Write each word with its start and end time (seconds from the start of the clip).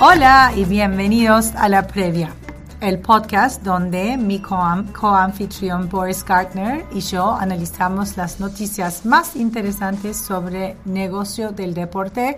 Hola 0.00 0.52
y 0.54 0.64
bienvenidos 0.64 1.56
a 1.56 1.68
La 1.68 1.88
Previa, 1.88 2.32
el 2.80 3.00
podcast 3.00 3.64
donde 3.64 4.16
mi 4.16 4.38
co-anfitrión 4.40 5.88
Boris 5.88 6.24
Gartner 6.24 6.84
y 6.92 7.00
yo 7.00 7.32
analizamos 7.32 8.16
las 8.16 8.38
noticias 8.38 9.04
más 9.04 9.34
interesantes 9.34 10.16
sobre 10.16 10.76
negocio 10.84 11.50
del 11.50 11.74
deporte 11.74 12.36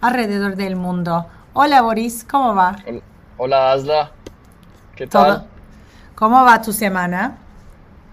alrededor 0.00 0.54
del 0.54 0.76
mundo. 0.76 1.26
Hola 1.52 1.82
Boris, 1.82 2.24
¿cómo 2.30 2.54
va? 2.54 2.76
Hola 3.38 3.72
Asla, 3.72 4.12
¿qué 4.94 5.08
tal? 5.08 5.48
¿Cómo 6.14 6.44
va 6.44 6.62
tu 6.62 6.72
semana? 6.72 7.38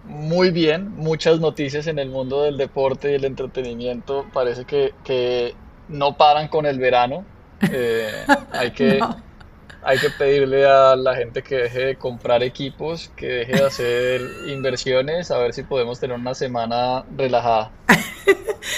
Muy 0.05 0.49
bien, 0.49 0.95
muchas 0.95 1.39
noticias 1.39 1.85
en 1.85 1.99
el 1.99 2.09
mundo 2.09 2.41
del 2.41 2.57
deporte 2.57 3.11
y 3.11 3.13
el 3.13 3.25
entretenimiento. 3.25 4.25
Parece 4.33 4.65
que, 4.65 4.95
que 5.03 5.53
no 5.87 6.17
paran 6.17 6.47
con 6.47 6.65
el 6.65 6.79
verano 6.79 7.36
eh, 7.61 8.25
hay, 8.51 8.71
que, 8.71 8.99
hay 9.83 9.97
que 9.99 10.09
pedirle 10.11 10.65
a 10.65 10.95
la 10.95 11.15
gente 11.15 11.41
que 11.41 11.55
deje 11.55 11.79
de 11.79 11.95
comprar 11.95 12.43
equipos, 12.43 13.11
que 13.15 13.27
deje 13.27 13.53
de 13.53 13.65
hacer 13.65 14.21
inversiones, 14.47 15.31
a 15.31 15.37
ver 15.37 15.53
si 15.53 15.63
podemos 15.63 15.99
tener 15.99 16.17
una 16.17 16.33
semana 16.33 17.03
relajada. 17.15 17.71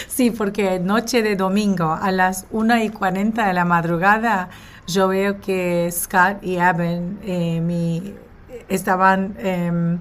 Sí, 0.08 0.30
porque 0.32 0.80
noche 0.80 1.24
de 1.24 1.36
domingo 1.36 1.98
a 2.00 2.12
las 2.12 2.46
1 2.52 2.84
y 2.84 2.90
40 2.90 3.48
de 3.48 3.54
la 3.54 3.66
madrugada 3.66 4.50
yo 4.90 5.08
veo 5.08 5.40
que 5.40 5.90
Scott 5.92 6.44
y 6.44 6.56
Evan 6.56 7.20
eh, 7.24 8.14
estaban 8.68 9.36
em, 9.40 10.00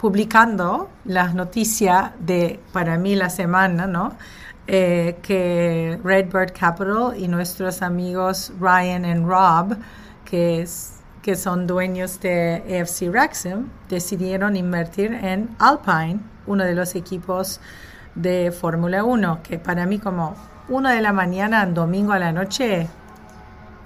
publicando 0.00 0.88
las 1.04 1.34
noticias 1.34 2.12
de, 2.20 2.60
para 2.72 2.96
mí, 2.96 3.16
la 3.16 3.28
semana, 3.28 3.86
¿no? 3.86 4.14
Eh, 4.72 5.16
que 5.20 5.98
Redbird 6.04 6.52
Capital 6.52 7.14
y 7.16 7.26
nuestros 7.26 7.82
amigos 7.82 8.52
Ryan 8.60 9.04
y 9.04 9.14
Rob, 9.14 9.76
que, 10.24 10.62
es, 10.62 10.92
que 11.22 11.34
son 11.34 11.66
dueños 11.66 12.20
de 12.20 12.62
AFC 12.80 13.10
Wrexham, 13.10 13.68
decidieron 13.88 14.54
invertir 14.54 15.12
en 15.12 15.48
Alpine, 15.58 16.20
uno 16.46 16.62
de 16.62 16.76
los 16.76 16.94
equipos 16.94 17.60
de 18.14 18.52
Fórmula 18.52 19.02
1, 19.02 19.40
que 19.42 19.58
para 19.58 19.86
mí 19.86 19.98
como 19.98 20.36
una 20.68 20.92
de 20.92 21.00
la 21.00 21.12
mañana, 21.12 21.66
domingo 21.66 22.12
a 22.12 22.20
la 22.20 22.30
noche, 22.30 22.86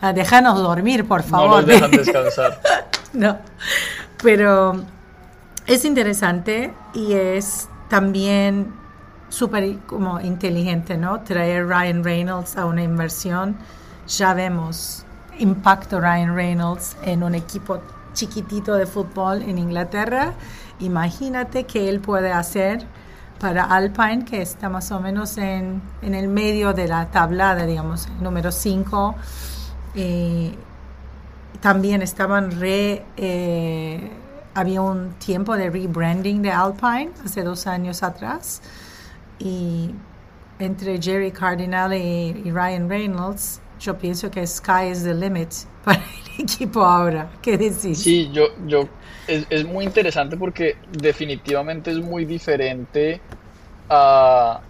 ah, 0.03 0.13
déjanos 0.13 0.59
dormir, 0.59 1.09
por 1.09 1.23
favor. 1.23 1.49
No 1.49 1.57
nos 1.57 1.67
dejan 1.67 1.91
descansar. 1.93 2.61
no, 3.15 3.39
pero 4.23 4.85
es 5.67 5.87
interesante 5.87 6.75
y 6.93 7.15
es 7.15 7.71
también 7.89 8.84
súper 9.35 9.79
como 9.87 10.21
inteligente, 10.21 10.97
¿no? 10.97 11.21
Traer 11.21 11.67
Ryan 11.67 12.05
Reynolds 12.05 12.57
a 12.57 12.67
una 12.67 12.83
inversión. 12.83 13.57
Ya 14.07 14.33
vemos 14.35 15.05
impacto 15.39 16.01
Ryan 16.01 16.35
Reynolds 16.35 16.97
en 17.03 17.23
un 17.23 17.35
equipo 17.35 17.81
chiquitito 18.13 18.75
de 18.77 18.87
fútbol 18.87 19.43
en 19.43 19.59
Inglaterra. 19.59 20.35
Imagínate 20.79 21.65
que 21.65 21.89
él 21.89 22.01
puede 22.01 22.33
hacer 22.33 22.87
para 23.41 23.65
Alpine, 23.65 24.25
que 24.25 24.41
está 24.41 24.69
más 24.69 24.93
o 24.93 25.01
menos 25.01 25.37
en, 25.37 25.83
en 26.03 26.15
el 26.15 26.29
medio 26.29 26.73
de 26.73 26.87
la 26.87 27.11
tablada, 27.11 27.67
digamos, 27.67 28.09
número 28.21 28.53
5. 28.53 29.15
Eh, 29.97 30.55
también 31.61 32.03
estaban 32.03 32.61
re... 32.61 33.05
Eh, 33.17 34.11
había 34.57 34.83
un 34.83 35.15
tiempo 35.15 35.57
de 35.57 35.69
rebranding 35.69 36.41
de 36.41 36.53
Alpine 36.53 37.11
hace 37.25 37.43
dos 37.43 37.67
años 37.67 38.05
atrás 38.05 38.63
y 39.39 39.91
entre 40.59 41.01
Jerry 41.01 41.31
Cardinal 41.31 41.93
y, 41.95 42.51
Ryan 42.51 42.89
Reynolds, 42.89 43.61
yo 43.81 43.99
pienso 43.99 44.31
que 44.31 44.47
sky 44.47 44.91
is 44.91 45.03
the 45.03 45.15
limit 45.15 45.53
para 45.85 45.99
el 45.99 46.45
equipo 46.45 46.83
ahora. 46.83 47.31
¿Qué 47.43 47.59
decís? 47.59 48.03
Sí, 48.03 48.31
yo, 48.33 48.47
yo 48.67 48.89
es, 49.27 49.47
es 49.51 49.65
muy 49.65 49.85
interesante 49.85 50.37
porque 50.37 50.77
definitivamente 50.93 51.91
es 51.91 51.99
muy 51.99 52.25
diferente 52.25 53.21
a, 53.89 54.61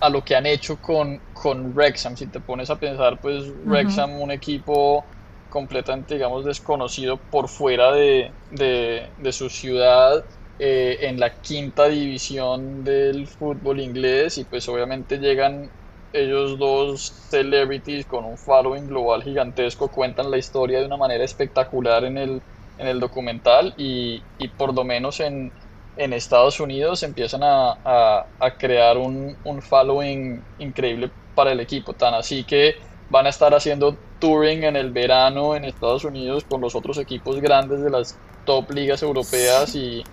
a 0.00 0.08
lo 0.08 0.24
que 0.24 0.34
han 0.36 0.46
hecho 0.46 0.76
con, 0.80 1.20
con 1.32 1.74
Wrexham. 1.74 2.16
Si 2.16 2.26
te 2.26 2.40
pones 2.40 2.70
a 2.70 2.76
pensar, 2.76 3.20
pues 3.20 3.44
Wrexham, 3.64 4.20
un 4.20 4.30
equipo 4.30 5.04
completamente, 5.50 6.14
digamos, 6.14 6.44
desconocido 6.44 7.16
por 7.16 7.48
fuera 7.48 7.92
de, 7.92 8.30
de, 8.52 9.08
de 9.18 9.32
su 9.32 9.50
ciudad 9.50 10.24
eh, 10.62 11.08
en 11.08 11.18
la 11.18 11.40
quinta 11.40 11.88
división 11.88 12.84
del 12.84 13.26
fútbol 13.26 13.80
inglés 13.80 14.36
y 14.36 14.44
pues 14.44 14.68
obviamente 14.68 15.16
llegan 15.16 15.70
ellos 16.12 16.58
dos 16.58 17.00
celebrities 17.30 18.04
con 18.04 18.26
un 18.26 18.36
following 18.36 18.86
global 18.86 19.22
gigantesco, 19.22 19.88
cuentan 19.88 20.30
la 20.30 20.36
historia 20.36 20.80
de 20.80 20.84
una 20.84 20.98
manera 20.98 21.24
espectacular 21.24 22.04
en 22.04 22.18
el, 22.18 22.42
en 22.76 22.88
el 22.88 23.00
documental 23.00 23.72
y, 23.78 24.22
y 24.38 24.48
por 24.48 24.74
lo 24.74 24.84
menos 24.84 25.20
en, 25.20 25.50
en 25.96 26.12
Estados 26.12 26.60
Unidos 26.60 27.02
empiezan 27.04 27.42
a, 27.42 28.26
a, 28.38 28.50
crear 28.58 28.98
un, 28.98 29.38
un, 29.44 29.62
following 29.62 30.42
increíble 30.58 31.10
para 31.34 31.52
el 31.52 31.60
equipo, 31.60 31.94
tan 31.94 32.12
así 32.12 32.44
que 32.44 32.74
van 33.08 33.24
a 33.24 33.30
estar 33.30 33.54
haciendo 33.54 33.96
touring 34.18 34.64
en 34.64 34.76
el 34.76 34.90
verano 34.90 35.56
en 35.56 35.64
Estados 35.64 36.04
Unidos 36.04 36.44
con 36.44 36.60
los 36.60 36.74
otros 36.74 36.98
equipos 36.98 37.40
grandes 37.40 37.80
de 37.80 37.88
las 37.88 38.18
top 38.44 38.70
ligas 38.72 39.02
europeas 39.02 39.74
y 39.74 40.04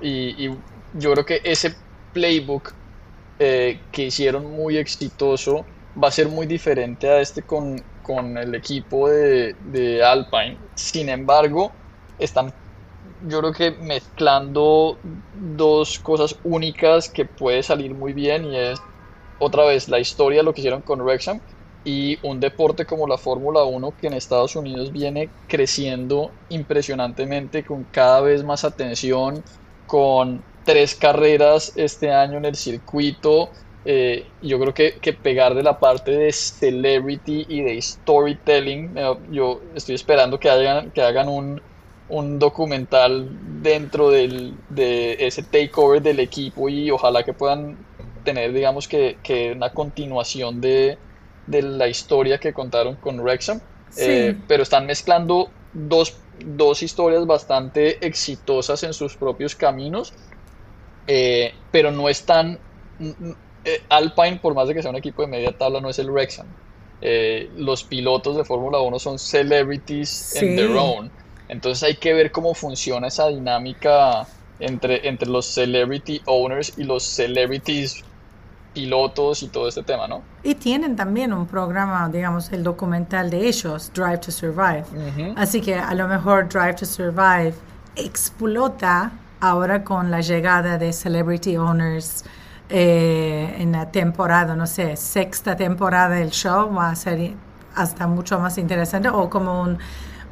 y, 0.00 0.50
yo 0.92 1.12
creo 1.12 1.24
que 1.24 1.40
ese 1.44 1.76
playbook 2.12 2.72
eh, 3.38 3.80
que 3.92 4.06
hicieron 4.06 4.50
muy 4.50 4.76
exitoso 4.76 5.64
va 6.02 6.08
a 6.08 6.10
ser 6.10 6.28
muy 6.28 6.46
diferente 6.46 7.08
a 7.08 7.20
este 7.20 7.42
con, 7.42 7.80
con 8.02 8.36
el 8.36 8.56
equipo 8.56 9.08
de, 9.08 9.54
de, 9.70 10.02
Alpine. 10.04 10.58
Sin 10.74 11.08
embargo, 11.08 11.70
están 12.18 12.52
yo 13.26 13.40
creo 13.40 13.52
que 13.52 13.70
mezclando 13.70 14.98
dos 15.34 15.98
cosas 15.98 16.36
únicas 16.44 17.08
que 17.08 17.24
puede 17.24 17.62
salir 17.62 17.94
muy 17.94 18.12
bien 18.12 18.46
y 18.46 18.56
es 18.56 18.80
otra 19.38 19.64
vez 19.64 19.88
la 19.88 19.98
historia, 19.98 20.42
lo 20.42 20.52
que 20.52 20.60
hicieron 20.60 20.82
con 20.82 21.00
Wrexham 21.00 21.40
y 21.84 22.18
un 22.22 22.40
deporte 22.40 22.84
como 22.84 23.06
la 23.06 23.16
Fórmula 23.16 23.64
1 23.64 23.94
que 23.96 24.06
en 24.06 24.12
Estados 24.14 24.54
Unidos 24.54 24.92
viene 24.92 25.30
creciendo 25.48 26.30
impresionantemente 26.50 27.64
con 27.64 27.84
cada 27.84 28.20
vez 28.20 28.44
más 28.44 28.64
atención, 28.64 29.42
con 29.90 30.40
tres 30.64 30.94
carreras 30.94 31.72
este 31.74 32.12
año 32.12 32.38
en 32.38 32.44
el 32.44 32.54
circuito. 32.54 33.50
Eh, 33.84 34.24
yo 34.40 34.60
creo 34.60 34.72
que, 34.72 34.98
que, 35.00 35.12
pegar 35.12 35.56
de 35.56 35.64
la 35.64 35.80
parte 35.80 36.12
de 36.12 36.30
celebrity 36.30 37.44
y 37.48 37.62
de 37.62 37.82
storytelling, 37.82 38.92
eh, 38.96 39.14
yo 39.32 39.60
estoy 39.74 39.96
esperando 39.96 40.38
que 40.38 40.48
hagan, 40.48 40.92
que 40.92 41.02
hagan 41.02 41.28
un, 41.28 41.60
un 42.08 42.38
documental 42.38 43.28
dentro 43.62 44.10
del, 44.10 44.54
de 44.68 45.16
ese 45.26 45.42
takeover 45.42 46.00
del 46.00 46.20
equipo 46.20 46.68
y 46.68 46.88
ojalá 46.92 47.24
que 47.24 47.32
puedan 47.32 47.76
tener, 48.22 48.52
digamos, 48.52 48.86
que, 48.86 49.18
que 49.24 49.50
una 49.52 49.70
continuación 49.70 50.60
de, 50.60 50.98
de, 51.48 51.62
la 51.62 51.88
historia 51.88 52.38
que 52.38 52.52
contaron 52.52 52.94
con 52.94 53.18
Wrexham. 53.18 53.60
Eh, 53.96 54.36
pero 54.46 54.62
están 54.62 54.86
mezclando 54.86 55.50
dos 55.72 56.16
dos 56.44 56.82
historias 56.82 57.26
bastante 57.26 58.04
exitosas 58.06 58.82
en 58.82 58.92
sus 58.92 59.16
propios 59.16 59.54
caminos 59.54 60.12
eh, 61.12 61.52
pero 61.72 61.90
no 61.90 62.08
es 62.08 62.24
tan... 62.24 62.56
Eh, 63.64 63.82
Alpine, 63.88 64.38
por 64.40 64.54
más 64.54 64.68
de 64.68 64.74
que 64.74 64.82
sea 64.82 64.92
un 64.92 64.96
equipo 64.96 65.22
de 65.22 65.28
media 65.28 65.56
tabla, 65.56 65.80
no 65.80 65.90
es 65.90 65.98
el 65.98 66.08
Wrexham. 66.08 66.46
Eh, 67.00 67.50
los 67.56 67.82
pilotos 67.82 68.36
de 68.36 68.44
Fórmula 68.44 68.78
1 68.80 68.98
son 69.00 69.18
celebrities 69.18 70.36
in 70.40 70.54
their 70.54 70.70
own. 70.70 71.10
Entonces 71.48 71.82
hay 71.82 71.96
que 71.96 72.14
ver 72.14 72.30
cómo 72.30 72.54
funciona 72.54 73.08
esa 73.08 73.26
dinámica 73.26 74.26
entre, 74.60 75.08
entre 75.08 75.28
los 75.28 75.46
celebrity 75.46 76.22
owners 76.26 76.74
y 76.78 76.84
los 76.84 77.02
celebrities 77.02 78.04
pilotos 78.72 79.42
y 79.42 79.48
todo 79.48 79.68
este 79.68 79.82
tema, 79.82 80.06
¿no? 80.06 80.22
Y 80.42 80.54
tienen 80.54 80.96
también 80.96 81.32
un 81.32 81.46
programa, 81.46 82.08
digamos, 82.08 82.52
el 82.52 82.62
documental 82.62 83.30
de 83.30 83.48
ellos, 83.48 83.90
Drive 83.94 84.18
to 84.18 84.30
Survive. 84.30 84.84
Así 85.36 85.60
que 85.60 85.74
a 85.74 85.94
lo 85.94 86.06
mejor 86.08 86.48
Drive 86.48 86.74
to 86.74 86.86
Survive 86.86 87.54
explota 87.96 89.12
ahora 89.40 89.82
con 89.82 90.10
la 90.10 90.20
llegada 90.20 90.78
de 90.78 90.92
celebrity 90.92 91.56
owners 91.56 92.24
eh, 92.68 93.56
en 93.58 93.72
la 93.72 93.90
temporada, 93.90 94.54
no 94.54 94.66
sé, 94.66 94.96
sexta 94.96 95.56
temporada 95.56 96.14
del 96.14 96.30
show, 96.30 96.72
va 96.72 96.90
a 96.90 96.96
ser 96.96 97.34
hasta 97.74 98.06
mucho 98.06 98.38
más 98.38 98.58
interesante 98.58 99.08
o 99.08 99.28
como 99.28 99.62
un 99.62 99.78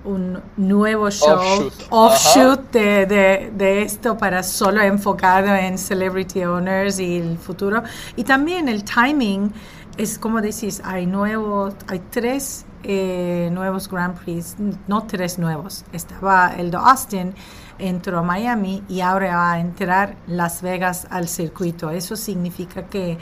un 0.08 0.40
nuevo 0.56 1.10
show, 1.10 1.70
offshoot, 1.90 2.72
de, 2.72 3.50
de, 3.54 3.82
esto 3.82 4.16
para 4.16 4.42
solo 4.42 4.80
enfocado 4.80 5.54
en 5.54 5.76
celebrity 5.76 6.44
owners 6.44 6.98
y 6.98 7.18
el 7.18 7.36
futuro. 7.36 7.82
Y 8.16 8.24
también 8.24 8.68
el 8.68 8.84
timing 8.84 9.52
es 9.98 10.18
como 10.18 10.40
decís, 10.40 10.80
hay 10.84 11.06
nuevos, 11.06 11.74
hay 11.88 12.00
tres 12.10 12.64
eh, 12.84 13.50
nuevos 13.52 13.88
Grand 13.88 14.16
Prix, 14.16 14.56
no 14.86 15.02
tres 15.02 15.38
nuevos. 15.38 15.84
Estaba 15.92 16.54
el 16.56 16.70
de 16.70 16.76
Austin, 16.78 17.34
entró 17.78 18.22
Miami 18.22 18.82
y 18.88 19.00
ahora 19.00 19.36
va 19.36 19.52
a 19.54 19.60
entrar 19.60 20.16
Las 20.26 20.62
Vegas 20.62 21.06
al 21.10 21.28
circuito. 21.28 21.90
Eso 21.90 22.16
significa 22.16 22.86
que, 22.86 23.18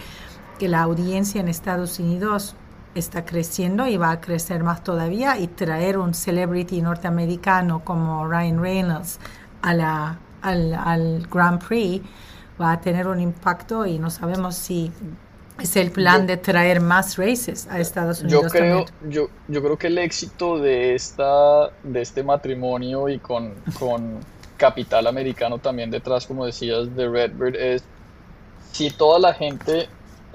que 0.59 0.69
la 0.69 0.83
audiencia 0.83 1.41
en 1.41 1.49
Estados 1.49 1.99
Unidos 1.99 2.55
está 2.99 3.25
creciendo 3.25 3.87
y 3.87 3.97
va 3.97 4.11
a 4.11 4.21
crecer 4.21 4.63
más 4.63 4.83
todavía 4.83 5.39
y 5.39 5.49
traer 5.49 5.99
un 5.99 6.15
celebrity 6.15 6.81
norteamericano 6.81 7.85
como 7.85 8.27
Ryan 8.27 8.61
Reynolds 8.61 9.19
a 9.63 9.75
la, 9.75 10.19
al, 10.43 10.75
al 10.75 11.27
Grand 11.31 11.63
Prix 11.67 12.03
va 12.61 12.73
a 12.73 12.81
tener 12.81 13.07
un 13.07 13.21
impacto 13.21 13.87
y 13.87 13.99
no 13.99 14.11
sabemos 14.11 14.55
si 14.57 14.91
es 15.61 15.77
el 15.77 15.91
plan 15.91 16.27
de 16.27 16.37
traer 16.37 16.81
más 16.81 17.17
races 17.17 17.67
a 17.71 17.81
Estados 17.81 18.21
Unidos. 18.21 18.45
Yo 18.45 18.49
creo, 18.49 18.85
yo, 19.09 19.29
yo 19.49 19.63
creo 19.63 19.79
que 19.79 19.87
el 19.87 19.99
éxito 19.99 20.59
de 20.59 20.95
esta, 20.95 21.71
de 21.83 22.03
este 22.03 22.23
matrimonio 22.23 23.09
y 23.09 23.19
con, 23.19 23.55
con 23.79 24.21
capital 24.57 25.07
americano 25.07 25.59
también 25.59 25.91
detrás, 25.91 26.27
como 26.27 26.45
decías, 26.45 26.95
de 26.95 27.09
Redbird 27.09 27.57
es 27.57 27.85
si 28.73 28.91
toda 28.91 29.19
la 29.19 29.33
gente 29.33 29.89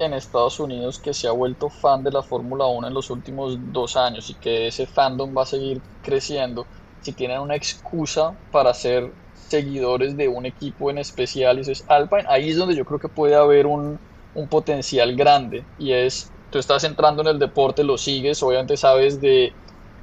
en 0.06 0.14
Estados 0.14 0.58
Unidos 0.60 1.00
que 1.00 1.14
se 1.14 1.28
ha 1.28 1.32
vuelto 1.32 1.70
fan 1.70 2.02
de 2.02 2.10
la 2.12 2.22
Fórmula 2.22 2.66
1 2.66 2.88
en 2.88 2.94
los 2.94 3.10
últimos 3.10 3.56
dos 3.60 3.96
años 3.96 4.30
y 4.30 4.38
que 4.38 4.66
ese 4.68 4.86
fandom 4.86 5.34
va 5.36 5.42
a 5.42 5.46
seguir 5.46 5.82
creciendo, 6.00 6.68
si 7.00 7.14
tienen 7.14 7.40
una 7.40 7.56
excusa 7.56 8.38
para 8.50 8.74
ser 8.74 9.14
seguidores 9.32 10.16
de 10.16 10.28
un 10.28 10.46
equipo 10.46 10.90
en 10.90 10.98
especial, 10.98 11.58
y 11.58 11.60
eso 11.62 11.72
es 11.72 11.84
Alpine, 11.88 12.24
ahí 12.28 12.50
es 12.50 12.56
donde 12.56 12.76
yo 12.76 12.84
creo 12.84 12.98
que 13.00 13.08
puede 13.08 13.34
haber 13.34 13.66
un, 13.66 14.00
un 14.32 14.48
potencial 14.48 15.14
grande 15.16 15.68
y 15.76 15.92
es, 15.92 16.32
tú 16.50 16.58
estás 16.58 16.84
entrando 16.84 17.22
en 17.22 17.28
el 17.28 17.38
deporte, 17.38 17.84
lo 17.84 17.98
sigues, 17.98 18.42
obviamente 18.42 18.76
sabes 18.76 19.20
de 19.20 19.56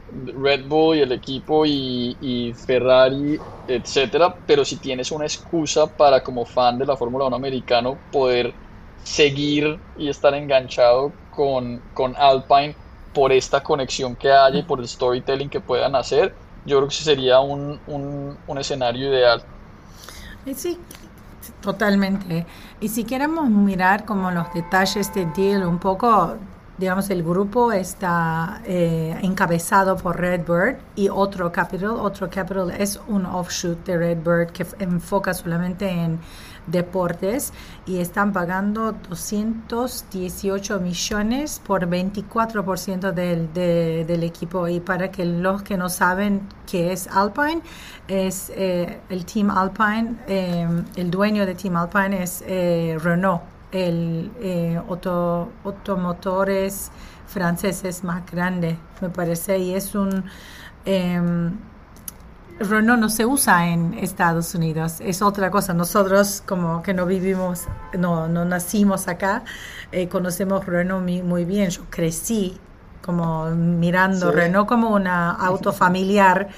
Red 0.07 0.68
Bull 0.68 0.98
y 0.98 1.02
el 1.02 1.12
equipo 1.12 1.66
y, 1.66 2.18
y, 2.19 2.54
Ferrari, 2.54 3.40
etcétera, 3.68 4.36
pero 4.45 4.66
si 4.66 4.80
tienes 4.80 5.12
una 5.12 5.25
excusa 5.25 5.95
para 5.95 6.24
como 6.24 6.45
fan 6.45 6.78
de 6.80 6.86
la 6.86 6.98
Fórmula 6.98 7.25
1 7.28 7.36
americano 7.36 8.04
poder 8.10 8.56
seguir 9.04 9.80
y 9.98 10.10
estar 10.10 10.34
enganchado 10.34 11.12
con, 11.36 11.81
con 11.94 12.16
Alpine 12.18 12.75
por 13.13 13.31
esta 13.31 13.62
conexión 13.63 14.16
que 14.16 14.31
haya 14.31 14.60
y 14.60 14.63
por 14.63 14.80
el 14.80 14.88
storytelling 14.88 15.50
que 15.50 15.60
puedan 15.60 15.96
hacer, 15.96 16.34
yo 16.66 16.78
creo 16.78 16.88
que 16.90 16.96
sería 16.96 17.40
un, 17.40 17.80
un, 17.88 18.38
un 18.46 18.57
escenario 18.57 19.10
ideal. 19.10 19.42
Sí, 20.56 20.78
totalmente. 21.62 22.46
Y 22.80 22.90
si 22.90 23.04
queremos 23.04 23.50
mirar 23.50 24.06
como 24.06 24.31
los 24.31 24.54
detalles 24.54 25.13
del 25.13 25.34
deal 25.34 25.66
un 25.66 25.80
poco, 25.80 26.36
digamos, 26.78 27.10
el 27.10 27.24
grupo 27.24 27.72
está 27.72 28.62
eh, 28.66 29.18
encabezado 29.22 29.98
por 29.98 30.19
Redbird 30.19 30.78
y 30.95 31.10
otro 31.10 31.52
capital. 31.52 31.92
Otro 31.92 32.30
capital 32.30 32.72
es 32.72 33.00
un 33.07 33.25
offshoot 33.25 33.86
de 33.86 33.98
Redbird 33.98 34.52
que 34.52 34.66
enfoca 34.80 35.34
solamente 35.34 35.90
en 35.90 36.19
deportes 36.71 37.54
y 37.86 38.00
están 38.00 38.33
pagando 38.33 38.94
218 39.10 40.80
millones 40.80 41.62
por 41.66 41.88
24% 41.88 43.12
del, 43.12 43.54
del 43.54 44.24
equipo. 44.24 44.68
Y 44.68 44.80
para 44.80 45.12
que 45.12 45.25
los 45.25 45.63
que 45.63 45.77
no 45.77 45.89
saben 45.89 46.48
qué 46.69 46.92
es 46.94 47.07
Alpine, 47.07 47.62
es 48.07 48.51
eh, 48.56 49.00
el 49.10 49.25
Team 49.25 49.51
Alpine, 49.51 50.18
eh, 50.27 50.68
el 50.95 51.12
dueño 51.12 51.45
de 51.45 51.56
Team 51.56 51.75
Alpine 51.75 52.24
es 52.24 52.44
Renault 53.04 53.42
el 53.71 54.31
eh, 54.42 54.81
auto, 54.88 55.51
automotores 55.63 56.92
franceses 57.27 58.04
más 58.04 58.25
grande, 58.30 58.77
me 59.01 59.10
parece, 59.10 59.60
y 59.60 59.75
es 59.75 59.95
un... 59.95 60.25
Renault 62.59 63.00
no 63.00 63.09
se 63.09 63.25
usa 63.25 63.69
en 63.69 63.94
Estados 63.94 64.53
Unidos, 64.53 64.97
es 65.00 65.21
otra 65.21 65.50
cosa. 65.50 65.73
Nosotros 65.73 66.44
como 66.45 66.83
que 66.83 66.94
no 66.94 67.06
vivimos, 67.06 67.67
no, 67.97 68.27
no 68.27 68.44
nacimos 68.44 69.07
acá, 69.07 69.44
eh, 69.91 70.09
conocemos 70.09 70.65
Renault 70.65 71.23
muy, 71.23 71.45
bien. 71.45 71.69
Yo 71.69 71.83
crecí 71.89 72.57
como 73.01 73.50
mirando 73.51 74.31
Renault 74.31 74.67
como 74.67 74.89
una 74.89 75.31
auto 75.31 75.71
familiar 75.83 76.50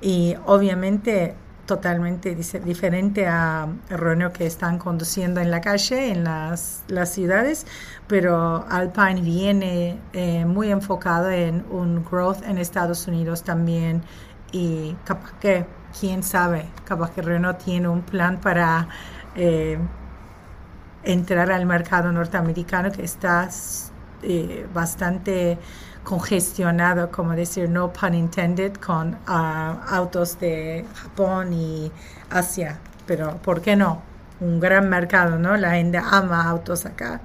y 0.00 0.36
obviamente 0.44 1.34
totalmente 1.64 2.36
diferente 2.36 3.26
a 3.26 3.66
Renault 3.88 4.34
que 4.36 4.46
están 4.46 4.78
conduciendo 4.78 5.40
en 5.40 5.50
la 5.50 5.60
calle, 5.60 6.12
en 6.12 6.22
las, 6.22 6.84
las 6.86 7.12
ciudades, 7.12 7.66
pero 8.06 8.64
Alpine 8.68 9.20
viene 9.20 9.98
eh, 10.12 10.44
muy 10.44 10.70
enfocado 10.70 11.30
en 11.30 11.64
un 11.70 12.04
growth 12.04 12.42
en 12.46 12.58
Estados 12.58 13.08
Unidos 13.08 13.42
también 13.42 14.02
y 14.56 14.96
capaz 15.04 15.32
que, 15.38 15.66
quién 15.98 16.22
sabe, 16.22 16.66
capaz 16.84 17.10
que 17.10 17.20
Renault 17.20 17.62
tiene 17.62 17.88
un 17.88 18.02
plan 18.02 18.40
para 18.40 18.88
eh, 19.34 19.78
entrar 21.04 21.50
al 21.52 21.66
mercado 21.66 22.10
norteamericano 22.10 22.90
que 22.90 23.04
está 23.04 23.50
eh, 24.22 24.66
bastante 24.72 25.58
congestionado, 26.04 27.10
como 27.10 27.32
decir, 27.32 27.68
no 27.68 27.92
pun 27.92 28.14
intended, 28.14 28.74
con 28.74 29.18
ah, 29.26 29.84
autos 29.88 30.40
de 30.40 30.86
Japón 30.94 31.52
y 31.52 31.92
Asia. 32.30 32.78
Pero, 33.06 33.36
¿por 33.38 33.60
qué 33.60 33.76
no? 33.76 34.00
Un 34.40 34.58
gran 34.58 34.88
mercado, 34.88 35.38
¿no? 35.38 35.56
La 35.56 35.72
gente 35.72 35.98
ama 35.98 36.48
autos 36.48 36.86
acá. 36.86 37.20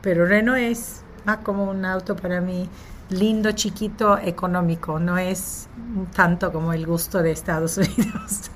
Pero 0.00 0.24
Renault 0.26 0.58
es 0.58 1.02
más 1.24 1.38
como 1.38 1.64
un 1.64 1.84
auto 1.84 2.16
para 2.16 2.40
mí 2.40 2.68
lindo, 3.14 3.52
chiquito, 3.52 4.18
económico. 4.18 4.98
No 4.98 5.16
es 5.18 5.68
tanto 6.14 6.52
como 6.52 6.72
el 6.72 6.86
gusto 6.86 7.22
de 7.22 7.30
Estados 7.32 7.76
Unidos. 7.78 8.50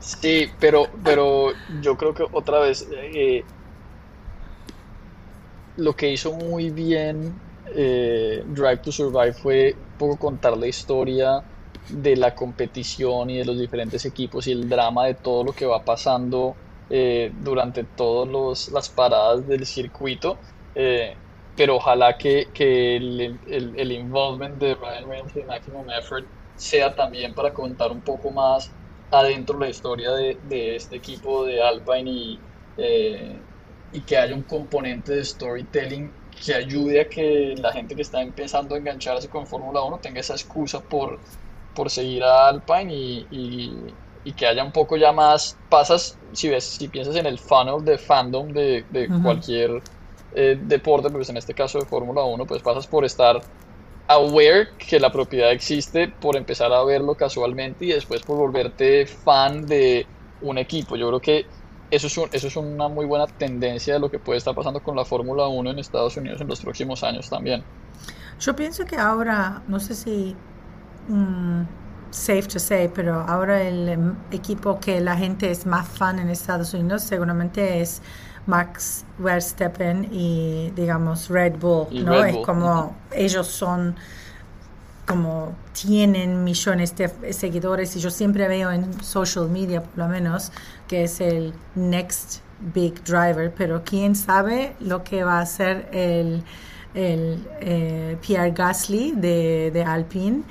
Sí, 0.00 0.48
pero, 0.60 0.86
pero 1.02 1.52
yo 1.80 1.96
creo 1.96 2.14
que 2.14 2.24
otra 2.32 2.60
vez 2.60 2.86
eh, 2.92 3.44
lo 5.76 5.94
que 5.96 6.12
hizo 6.12 6.32
muy 6.32 6.70
bien 6.70 7.34
eh, 7.74 8.44
Drive 8.46 8.78
to 8.78 8.92
Survive 8.92 9.32
fue 9.32 9.76
poco 9.98 10.16
contar 10.18 10.56
la 10.56 10.66
historia 10.66 11.42
de 11.88 12.16
la 12.16 12.34
competición 12.34 13.30
y 13.30 13.38
de 13.38 13.44
los 13.44 13.58
diferentes 13.58 14.04
equipos 14.04 14.46
y 14.46 14.52
el 14.52 14.68
drama 14.68 15.06
de 15.06 15.14
todo 15.14 15.44
lo 15.44 15.52
que 15.52 15.66
va 15.66 15.84
pasando 15.84 16.56
eh, 16.90 17.32
durante 17.42 17.84
todas 17.84 18.68
las 18.68 18.88
paradas 18.88 19.46
del 19.46 19.66
circuito. 19.66 20.38
Eh, 20.74 21.16
pero 21.56 21.76
ojalá 21.76 22.16
que, 22.18 22.48
que 22.52 22.96
el, 22.96 23.38
el, 23.46 23.92
involvement 23.92 24.58
de 24.58 24.74
Ryan 24.74 25.08
Reynolds 25.08 25.36
y 25.36 25.42
Maximum 25.42 25.88
Effort 25.90 26.26
sea 26.56 26.94
también 26.94 27.34
para 27.34 27.52
contar 27.52 27.92
un 27.92 28.00
poco 28.00 28.30
más 28.30 28.70
adentro 29.10 29.58
la 29.58 29.68
historia 29.68 30.10
de, 30.12 30.36
de 30.48 30.76
este 30.76 30.96
equipo 30.96 31.44
de 31.44 31.62
Alpine 31.62 32.10
y, 32.10 32.40
y 33.92 34.00
que 34.00 34.16
haya 34.16 34.34
un 34.34 34.42
componente 34.42 35.14
de 35.14 35.24
storytelling 35.24 36.10
que 36.44 36.54
ayude 36.54 37.00
a 37.00 37.08
que 37.08 37.54
la 37.56 37.72
gente 37.72 37.94
que 37.94 38.02
está 38.02 38.20
empezando 38.20 38.74
a 38.74 38.78
engancharse 38.78 39.28
con 39.28 39.46
Fórmula 39.46 39.82
1 39.82 39.98
tenga 39.98 40.20
esa 40.20 40.34
excusa 40.34 40.80
por, 40.80 41.18
por 41.74 41.90
seguir 41.90 42.24
a 42.24 42.48
Alpine 42.48 42.92
y, 42.92 43.26
y, 44.24 44.32
que 44.32 44.46
haya 44.46 44.64
un 44.64 44.72
poco 44.72 44.96
ya 44.96 45.12
más, 45.12 45.56
pasas, 45.68 46.18
si 46.32 46.48
ves, 46.48 46.64
si 46.64 46.88
piensas 46.88 47.14
en 47.14 47.26
el 47.26 47.38
funnel 47.38 47.84
de 47.84 47.98
fandom 47.98 48.48
de, 48.48 48.84
de 48.90 49.08
cualquier 49.22 49.82
eh, 50.34 50.58
deporte, 50.60 51.10
pues 51.10 51.28
en 51.28 51.36
este 51.36 51.54
caso 51.54 51.78
de 51.78 51.86
Fórmula 51.86 52.24
1, 52.24 52.46
pues 52.46 52.62
pasas 52.62 52.86
por 52.86 53.04
estar 53.04 53.40
aware 54.08 54.68
que 54.76 55.00
la 55.00 55.10
propiedad 55.10 55.52
existe, 55.52 56.08
por 56.08 56.36
empezar 56.36 56.72
a 56.72 56.82
verlo 56.84 57.14
casualmente 57.14 57.86
y 57.86 57.88
después 57.88 58.22
por 58.22 58.36
volverte 58.36 59.06
fan 59.06 59.66
de 59.66 60.06
un 60.42 60.58
equipo. 60.58 60.96
Yo 60.96 61.08
creo 61.08 61.20
que 61.20 61.46
eso 61.90 62.06
es, 62.06 62.18
eso 62.32 62.46
es 62.48 62.56
una 62.56 62.88
muy 62.88 63.06
buena 63.06 63.26
tendencia 63.26 63.94
de 63.94 64.00
lo 64.00 64.10
que 64.10 64.18
puede 64.18 64.38
estar 64.38 64.54
pasando 64.54 64.82
con 64.82 64.96
la 64.96 65.04
Fórmula 65.04 65.46
1 65.46 65.70
en 65.70 65.78
Estados 65.78 66.16
Unidos 66.16 66.40
en 66.40 66.48
los 66.48 66.60
próximos 66.60 67.02
años 67.02 67.30
también. 67.30 67.62
Yo 68.40 68.56
pienso 68.56 68.84
que 68.84 68.96
ahora, 68.96 69.62
no 69.68 69.78
sé 69.78 69.94
si 69.94 70.34
mm, 71.08 71.62
safe 72.10 72.42
to 72.42 72.58
say, 72.58 72.90
pero 72.92 73.20
ahora 73.20 73.62
el 73.62 73.88
em, 73.88 74.14
equipo 74.30 74.78
que 74.80 75.00
la 75.00 75.16
gente 75.16 75.50
es 75.50 75.66
más 75.66 75.88
fan 75.88 76.18
en 76.18 76.28
Estados 76.28 76.74
Unidos 76.74 77.02
seguramente 77.02 77.80
es 77.80 78.02
Max 78.46 79.04
Verstappen 79.18 80.08
y 80.12 80.70
digamos 80.76 81.28
Red 81.28 81.56
Bull, 81.58 82.04
¿no? 82.04 82.24
Es 82.24 82.36
como 82.38 82.94
ellos 83.12 83.46
son 83.46 83.96
como 85.06 85.54
tienen 85.72 86.44
millones 86.44 86.96
de 86.96 87.32
seguidores 87.32 87.94
y 87.96 88.00
yo 88.00 88.10
siempre 88.10 88.48
veo 88.48 88.70
en 88.70 89.02
social 89.02 89.48
media 89.50 89.82
por 89.82 89.98
lo 89.98 90.08
menos 90.08 90.50
que 90.88 91.04
es 91.04 91.20
el 91.20 91.52
next 91.74 92.40
big 92.72 93.02
driver, 93.04 93.52
pero 93.54 93.82
quién 93.84 94.14
sabe 94.14 94.74
lo 94.80 95.04
que 95.04 95.24
va 95.24 95.38
a 95.38 95.42
hacer 95.42 95.88
el, 95.92 96.42
el 96.94 97.46
eh, 97.60 98.16
Pierre 98.22 98.52
Gasly 98.52 99.12
de, 99.12 99.70
de 99.72 99.84
Alpine 99.84 100.42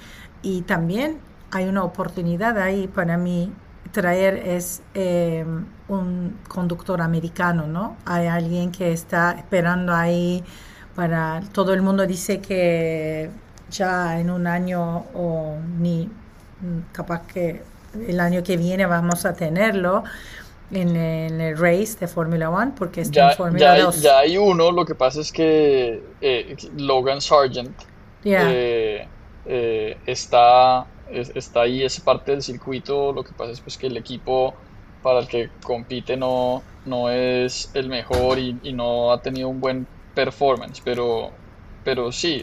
y 0.44 0.62
también 0.62 1.18
hay 1.52 1.66
una 1.66 1.84
oportunidad 1.84 2.58
ahí 2.58 2.88
para 2.88 3.18
mí 3.18 3.52
traer 3.94 4.36
es 4.36 4.82
eh, 4.96 5.46
un 5.88 6.40
conductor 6.50 7.02
americano, 7.02 7.68
¿no? 7.68 7.96
Hay 8.06 8.28
alguien 8.28 8.72
que 8.72 8.92
está 8.92 9.32
esperando 9.38 9.94
ahí 9.94 10.44
para... 10.96 11.42
Todo 11.54 11.74
el 11.74 11.82
mundo 11.82 12.06
dice 12.06 12.42
que 12.42 13.30
ya 13.70 14.20
en 14.20 14.30
un 14.30 14.48
año 14.48 15.06
o 15.14 15.58
ni 15.80 16.10
capaz 16.92 17.22
que 17.28 17.62
el 18.08 18.20
año 18.20 18.44
que 18.44 18.58
viene 18.58 18.86
vamos 18.86 19.26
a 19.26 19.34
tenerlo 19.34 20.04
en, 20.72 20.96
el 20.96 21.58
race 21.58 21.96
de 22.00 22.08
Fórmula 22.08 22.50
1 22.50 22.74
porque 22.76 23.02
está 23.02 23.32
en 23.32 23.38
Fórmula 23.38 23.80
2. 23.80 24.02
Ya 24.02 24.18
hay 24.20 24.38
uno, 24.38 24.72
lo 24.72 24.86
que 24.86 24.96
pasa 24.96 25.22
es 25.22 25.32
que 25.32 26.04
eh, 26.20 26.56
Logan 26.78 27.22
Sargent 27.22 27.76
eh, 28.26 29.08
está 30.08 30.88
está 31.10 31.62
ahí, 31.62 31.84
es 31.84 32.00
parte 32.00 32.32
del 32.32 32.42
circuito, 32.42 33.12
lo 33.12 33.24
que 33.24 33.34
pasa 33.34 33.52
es 33.52 33.62
pues 33.62 33.78
que 33.78 33.88
el 33.88 33.98
equipo 33.98 34.54
para 35.02 35.20
el 35.20 35.28
que 35.28 35.50
compite 35.64 36.18
no, 36.18 36.64
no 36.86 37.10
es 37.10 37.70
el 37.74 37.90
mejor 37.90 38.40
y, 38.40 38.54
no 38.74 39.12
ha 39.12 39.22
tenido 39.22 39.50
un 39.50 39.60
buen 39.60 39.86
performance, 40.16 40.82
pero, 40.84 41.32
pero 41.84 42.12
sí, 42.12 42.42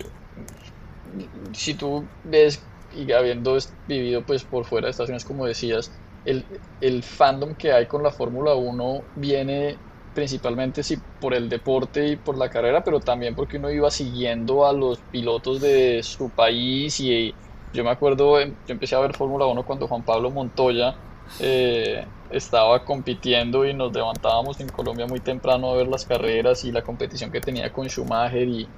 si 1.52 1.74
tú 1.74 2.04
ves 2.24 2.62
y 2.96 3.10
habiendo 3.12 3.56
vivido 3.86 4.22
pues 4.22 4.44
por 4.44 4.64
fuera 4.64 4.86
de 4.86 4.90
estaciones 4.90 5.24
como 5.24 5.46
decías, 5.46 5.90
el, 6.24 6.44
el 6.80 7.02
fandom 7.02 7.54
que 7.54 7.72
hay 7.72 7.86
con 7.86 8.02
la 8.02 8.10
Fórmula 8.10 8.54
1 8.54 9.02
viene 9.16 9.76
principalmente 10.14 10.82
sí, 10.82 10.98
por 11.20 11.34
el 11.34 11.48
deporte 11.48 12.08
y 12.08 12.16
por 12.16 12.36
la 12.36 12.50
carrera, 12.50 12.82
pero 12.84 13.00
también 13.00 13.34
porque 13.34 13.58
uno 13.58 13.70
iba 13.70 13.90
siguiendo 13.90 14.66
a 14.66 14.72
los 14.72 14.98
pilotos 14.98 15.60
de 15.60 16.02
su 16.02 16.30
país 16.30 16.98
y 17.00 17.34
yo 17.72 17.84
me 17.84 17.90
acuerdo, 17.90 18.40
yo 18.40 18.52
empecé 18.68 18.94
a 18.96 19.00
ver 19.00 19.14
Fórmula 19.16 19.46
1 19.46 19.64
cuando 19.64 19.86
Juan 19.86 20.02
Pablo 20.02 20.30
Montoya 20.30 20.94
eh, 21.38 22.04
estaba 22.30 22.84
compitiendo 22.84 23.64
y 23.64 23.74
nos 23.74 23.92
levantábamos 23.92 24.60
en 24.60 24.68
Colombia 24.68 25.06
muy 25.06 25.20
temprano 25.20 25.70
a 25.70 25.76
ver 25.76 25.88
las 25.88 26.04
carreras 26.04 26.64
y 26.64 26.72
la 26.72 26.82
competición 26.82 27.30
que 27.30 27.40
tenía 27.40 27.72
con 27.72 27.88
Schumacher 27.88 28.48
y 28.48 28.68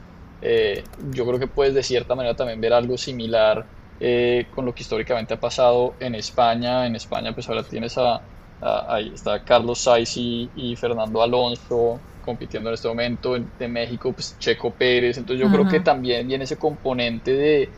eh, 0.43 0.83
yo 1.11 1.25
creo 1.27 1.39
que 1.39 1.47
puedes 1.47 1.75
de 1.75 1.83
cierta 1.83 2.15
manera 2.15 2.35
también 2.35 2.61
ver 2.61 2.73
algo 2.73 2.99
similar 2.99 3.65
eh, 4.01 4.47
con 4.55 4.67
lo 4.67 4.75
que 4.75 4.83
históricamente 4.83 5.35
ha 5.35 5.41
pasado 5.41 5.95
en 6.01 6.15
España. 6.15 6.87
En 6.87 6.97
España 6.97 7.33
pues 7.33 7.49
ahora 7.49 7.63
tienes 7.63 7.97
a, 7.97 8.21
ahí 8.61 9.13
está 9.15 9.45
Carlos 9.45 9.79
Sainz 9.79 10.17
y, 10.17 10.77
Fernando 10.77 11.23
Alonso 11.23 12.01
compitiendo 12.25 12.69
en 12.71 12.75
este 12.75 12.89
momento. 12.89 13.37
De 13.59 13.69
México 13.69 14.13
pues 14.13 14.37
Checo 14.39 14.73
Pérez. 14.73 15.19
Entonces 15.19 15.47
yo 15.47 15.53
creo 15.53 15.69
que 15.69 15.81
también 15.81 16.27
viene 16.27 16.45
ese 16.45 16.59
componente 16.59 17.33
de 17.33 17.71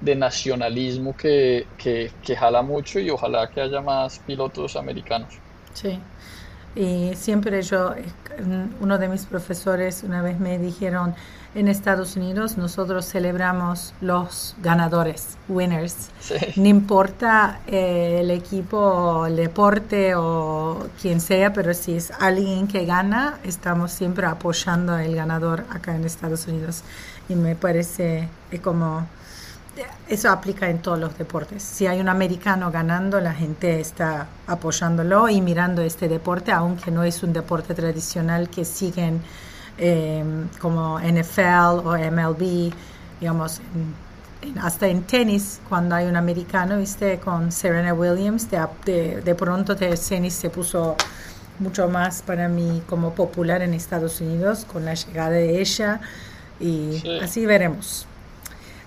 de 0.00 0.14
nacionalismo 0.14 1.16
que, 1.16 1.66
que, 1.76 2.36
jala 2.36 2.62
mucho 2.62 3.00
y 3.00 3.10
ojalá 3.10 3.48
que 3.48 3.60
haya 3.60 3.80
más 3.80 4.18
pilotos 4.20 4.76
americanos. 4.76 5.34
Sí, 5.74 5.98
y 6.76 7.12
siempre 7.16 7.62
yo, 7.62 7.94
uno 8.80 8.98
de 8.98 9.08
mis 9.08 9.26
profesores 9.26 10.04
una 10.04 10.22
vez 10.22 10.38
me 10.38 10.58
dijeron, 10.58 11.14
en 11.54 11.66
Estados 11.66 12.14
Unidos 12.14 12.56
nosotros 12.58 13.06
celebramos 13.06 13.94
los 14.00 14.54
ganadores, 14.62 15.38
winners. 15.48 16.10
No 16.56 16.66
importa 16.66 17.60
eh, 17.66 18.18
el 18.20 18.30
equipo, 18.30 19.26
el 19.26 19.36
deporte 19.36 20.14
o 20.14 20.88
quien 21.00 21.20
sea, 21.20 21.52
pero 21.52 21.72
si 21.74 21.96
es 21.96 22.12
alguien 22.20 22.68
que 22.68 22.84
gana, 22.84 23.38
estamos 23.44 23.92
siempre 23.92 24.26
apoyando 24.26 24.92
al 24.92 25.14
ganador 25.14 25.64
acá 25.70 25.96
en 25.96 26.04
Estados 26.04 26.46
Unidos. 26.46 26.82
Y 27.28 27.34
me 27.34 27.56
parece 27.56 28.28
como 28.62 29.06
eso 30.08 30.30
aplica 30.30 30.68
en 30.68 30.78
todos 30.78 30.98
los 30.98 31.16
deportes. 31.16 31.62
Si 31.62 31.86
hay 31.86 32.00
un 32.00 32.08
americano 32.08 32.70
ganando, 32.70 33.20
la 33.20 33.32
gente 33.32 33.80
está 33.80 34.26
apoyándolo 34.46 35.28
y 35.28 35.40
mirando 35.40 35.82
este 35.82 36.08
deporte, 36.08 36.52
aunque 36.52 36.90
no 36.90 37.02
es 37.04 37.22
un 37.22 37.32
deporte 37.32 37.74
tradicional 37.74 38.48
que 38.48 38.64
siguen 38.64 39.20
eh, 39.78 40.24
como 40.60 40.98
NFL 40.98 41.86
o 41.86 41.96
MLB, 41.96 42.72
digamos, 43.20 43.60
hasta 44.60 44.86
en 44.86 45.02
tenis, 45.02 45.60
cuando 45.68 45.94
hay 45.94 46.06
un 46.06 46.16
americano, 46.16 46.78
viste, 46.78 47.18
con 47.18 47.52
Serena 47.52 47.92
Williams, 47.92 48.48
de, 48.50 49.20
de, 49.22 49.34
pronto 49.34 49.72
el 49.72 49.98
tenis 49.98 50.34
se 50.34 50.48
puso 50.48 50.96
mucho 51.58 51.88
más 51.88 52.22
para 52.22 52.48
mí 52.48 52.82
como 52.88 53.14
popular 53.14 53.62
en 53.62 53.74
Estados 53.74 54.20
Unidos 54.20 54.64
con 54.64 54.84
la 54.84 54.94
llegada 54.94 55.30
de 55.30 55.60
ella 55.60 56.00
y 56.60 57.18
así 57.20 57.46
veremos. 57.46 58.06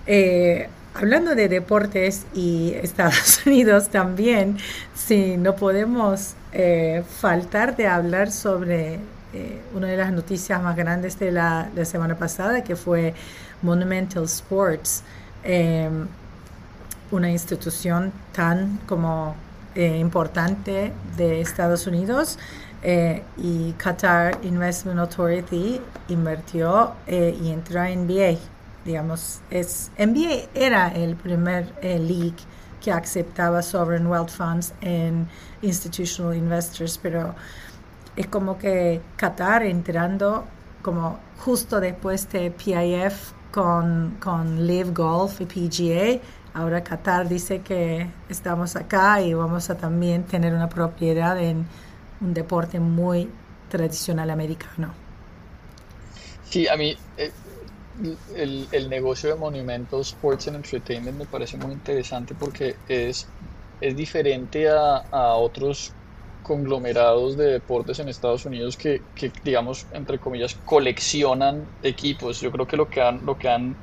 Eh, 0.06 0.68
hablando 0.94 1.34
de 1.34 1.48
deportes 1.48 2.26
y 2.34 2.72
Estados 2.74 3.40
Unidos 3.46 3.88
también, 3.88 4.58
sí, 4.94 5.36
no 5.36 5.56
podemos 5.56 6.34
eh, 6.52 7.02
faltar 7.20 7.76
de 7.76 7.86
hablar 7.86 8.30
sobre 8.30 8.98
eh, 9.32 9.60
una 9.74 9.86
de 9.88 9.96
las 9.96 10.12
noticias 10.12 10.62
más 10.62 10.76
grandes 10.76 11.18
de 11.18 11.32
la, 11.32 11.70
semana 11.84 12.16
pasada, 12.16 12.62
que 12.62 12.76
fue 12.76 13.14
Monumental 13.62 14.24
Sports, 14.24 15.02
em, 15.44 16.06
una 17.10 17.30
institución 17.30 18.12
tan 18.32 18.78
como 18.86 19.34
eh, 19.74 19.96
importante 19.98 20.92
de 21.16 21.40
Estados 21.40 21.86
Unidos. 21.86 22.38
y 23.38 23.72
Qatar 23.78 24.38
Investment 24.42 24.98
Authority 24.98 25.80
invirtió 26.08 26.94
y 27.06 27.50
entró 27.52 27.84
en 27.84 28.08
NBA 28.08 28.38
digamos, 28.84 29.40
es, 29.50 29.90
NBA 29.98 30.48
era 30.54 30.88
el 30.88 31.16
primer 31.16 31.72
eh, 31.82 31.98
league 31.98 32.36
que 32.82 32.90
aceptaba 32.90 33.62
sovereign 33.62 34.06
wealth 34.06 34.30
funds 34.30 34.74
en 34.80 35.28
institutional 35.62 36.36
investors, 36.36 36.98
pero 36.98 37.34
es 38.16 38.26
como 38.26 38.58
que 38.58 39.00
Qatar 39.16 39.62
entrando 39.62 40.44
como 40.82 41.18
justo 41.38 41.80
después 41.80 42.28
de 42.30 42.50
PIF 42.50 43.32
con, 43.52 44.16
con 44.20 44.66
Live 44.66 44.90
Golf 44.92 45.40
y 45.40 45.46
PGA, 45.46 46.20
ahora 46.54 46.82
Qatar 46.82 47.28
dice 47.28 47.60
que 47.60 48.08
estamos 48.28 48.76
acá 48.76 49.20
y 49.20 49.32
vamos 49.34 49.70
a 49.70 49.76
también 49.76 50.24
tener 50.24 50.52
una 50.52 50.68
propiedad 50.68 51.38
en 51.40 51.66
un 52.20 52.34
deporte 52.34 52.80
muy 52.80 53.28
tradicional 53.68 54.30
americano. 54.30 54.92
Sí, 56.44 56.68
a 56.68 56.76
mí 56.76 56.96
eh, 57.16 57.32
el, 58.34 58.68
el, 58.72 58.90
negocio 58.90 59.30
de 59.30 59.36
Monumental 59.36 60.00
Sports 60.00 60.48
and 60.48 60.56
Entertainment 60.56 61.18
me 61.18 61.26
parece 61.26 61.56
muy 61.56 61.72
interesante 61.72 62.34
porque 62.34 62.76
es, 62.88 63.26
es 63.80 63.96
diferente 63.96 64.68
a, 64.68 64.96
a 65.10 65.34
otros 65.36 65.92
conglomerados 66.42 67.36
de 67.36 67.46
deportes 67.52 67.98
en 68.00 68.08
Estados 68.08 68.44
Unidos 68.44 68.76
que, 68.76 69.02
que, 69.14 69.32
digamos, 69.44 69.86
entre 69.92 70.18
comillas, 70.18 70.54
coleccionan 70.64 71.64
equipos. 71.82 72.40
Yo 72.40 72.50
creo 72.50 72.66
que 72.66 72.76
lo 72.76 72.88
que 72.88 73.00
han, 73.00 73.24
lo 73.24 73.38
que 73.38 73.48
han 73.48 73.76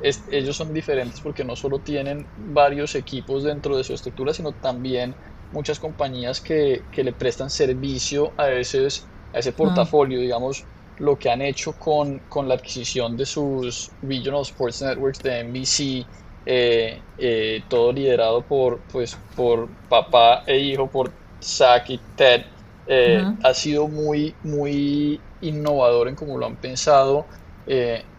ellos 0.00 0.56
son 0.56 0.74
diferentes 0.74 1.20
porque 1.20 1.44
no 1.44 1.56
solo 1.56 1.78
tienen 1.78 2.26
varios 2.36 2.94
equipos 2.94 3.44
dentro 3.44 3.76
de 3.76 3.84
su 3.84 3.94
estructura, 3.94 4.34
sino 4.34 4.52
también 4.52 5.14
muchas 5.52 5.78
compañías 5.78 6.40
que, 6.40 6.82
que 6.90 7.04
le 7.04 7.12
prestan 7.12 7.50
servicio 7.50 8.32
a, 8.36 8.50
ese, 8.50 8.86
a 9.32 9.38
ese 9.38 9.52
portafolio, 9.52 10.20
digamos, 10.20 10.64
lo 10.98 11.18
que 11.18 11.30
han 11.30 11.42
hecho 11.42 11.72
con, 11.72 12.20
con 12.28 12.48
la 12.48 12.54
adquisición 12.54 13.16
de 13.16 13.26
sus 13.26 13.90
Regional 14.02 14.42
Sports 14.42 14.82
Networks 14.82 15.22
de 15.22 15.44
NBC, 15.44 16.06
eh, 16.46 17.02
eh, 17.18 17.62
todo 17.68 17.92
liderado 17.92 18.42
por, 18.42 18.80
pues, 18.92 19.16
por 19.34 19.68
papá 19.88 20.42
e 20.46 20.58
hijo, 20.58 20.88
por 20.88 21.12
Zach 21.42 21.88
y 21.90 21.98
Ted, 22.14 22.42
eh, 22.86 23.22
ha 23.42 23.54
sido 23.54 23.88
muy, 23.88 24.34
muy 24.42 25.20
innovador 25.40 26.08
en 26.08 26.14
cómo 26.14 26.38
lo 26.38 26.46
han 26.46 26.56
pensado. 26.56 27.26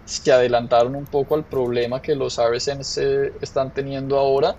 se 0.06 0.32
adelantaron 0.32 0.96
un 0.96 1.06
poco 1.06 1.36
al 1.36 1.44
problema 1.46 2.02
que 2.02 2.16
los 2.16 2.38
RSNs 2.38 2.98
están 3.42 3.74
teniendo 3.74 4.18
ahora 4.18 4.56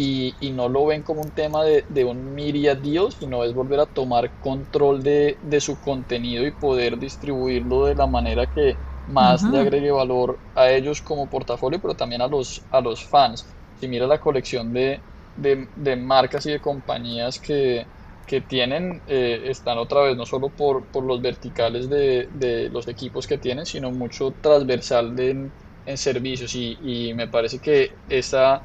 y, 0.00 0.50
no 0.52 0.68
lo 0.68 0.86
ven 0.86 1.02
como 1.02 1.22
un 1.22 1.30
tema 1.30 1.64
de, 1.64 1.84
de, 1.88 2.04
un 2.04 2.34
media 2.34 2.74
deal, 2.74 3.10
sino 3.12 3.42
es 3.44 3.52
volver 3.52 3.80
a 3.80 3.86
tomar 3.86 4.30
control 4.38 5.02
de, 5.02 5.36
su 5.60 5.80
contenido 5.80 6.46
y 6.46 6.52
poder 6.52 6.98
distribuirlo 6.98 7.86
de 7.86 7.94
la 7.94 8.06
manera 8.06 8.46
que 8.46 8.76
más 9.06 9.42
le 9.42 9.58
agregue 9.58 9.90
valor 9.90 10.38
a 10.54 10.70
ellos 10.70 11.00
como 11.00 11.28
portafolio, 11.28 11.80
pero 11.80 11.94
también 11.94 12.22
a 12.22 12.28
los, 12.28 12.62
a 12.70 12.80
los 12.80 13.04
fans. 13.04 13.46
Si 13.80 13.88
mira 13.88 14.06
la 14.06 14.20
colección 14.20 14.72
de, 14.72 15.00
de 15.34 15.96
marcas 15.96 16.46
y 16.46 16.50
de 16.50 16.60
compañías 16.60 17.38
que, 17.40 17.86
que 18.26 18.42
tienen, 18.42 19.02
eh, 19.06 19.44
están 19.46 19.78
otra 19.78 20.02
vez 20.02 20.16
no 20.16 20.26
solo 20.26 20.50
por, 20.50 20.86
por 20.90 21.04
los 21.04 21.20
verticales 21.22 21.88
de, 21.88 22.28
de, 22.30 22.68
los 22.68 22.86
equipos 22.86 23.26
que 23.26 23.38
tienen, 23.38 23.66
sino 23.66 23.90
mucho 23.90 24.32
transversal 24.40 25.18
en, 25.18 25.52
en 25.86 25.96
servicios 25.96 26.54
y, 26.54 26.76
y 26.82 27.14
me 27.14 27.26
parece 27.26 27.58
que 27.58 27.90
esa 28.08 28.62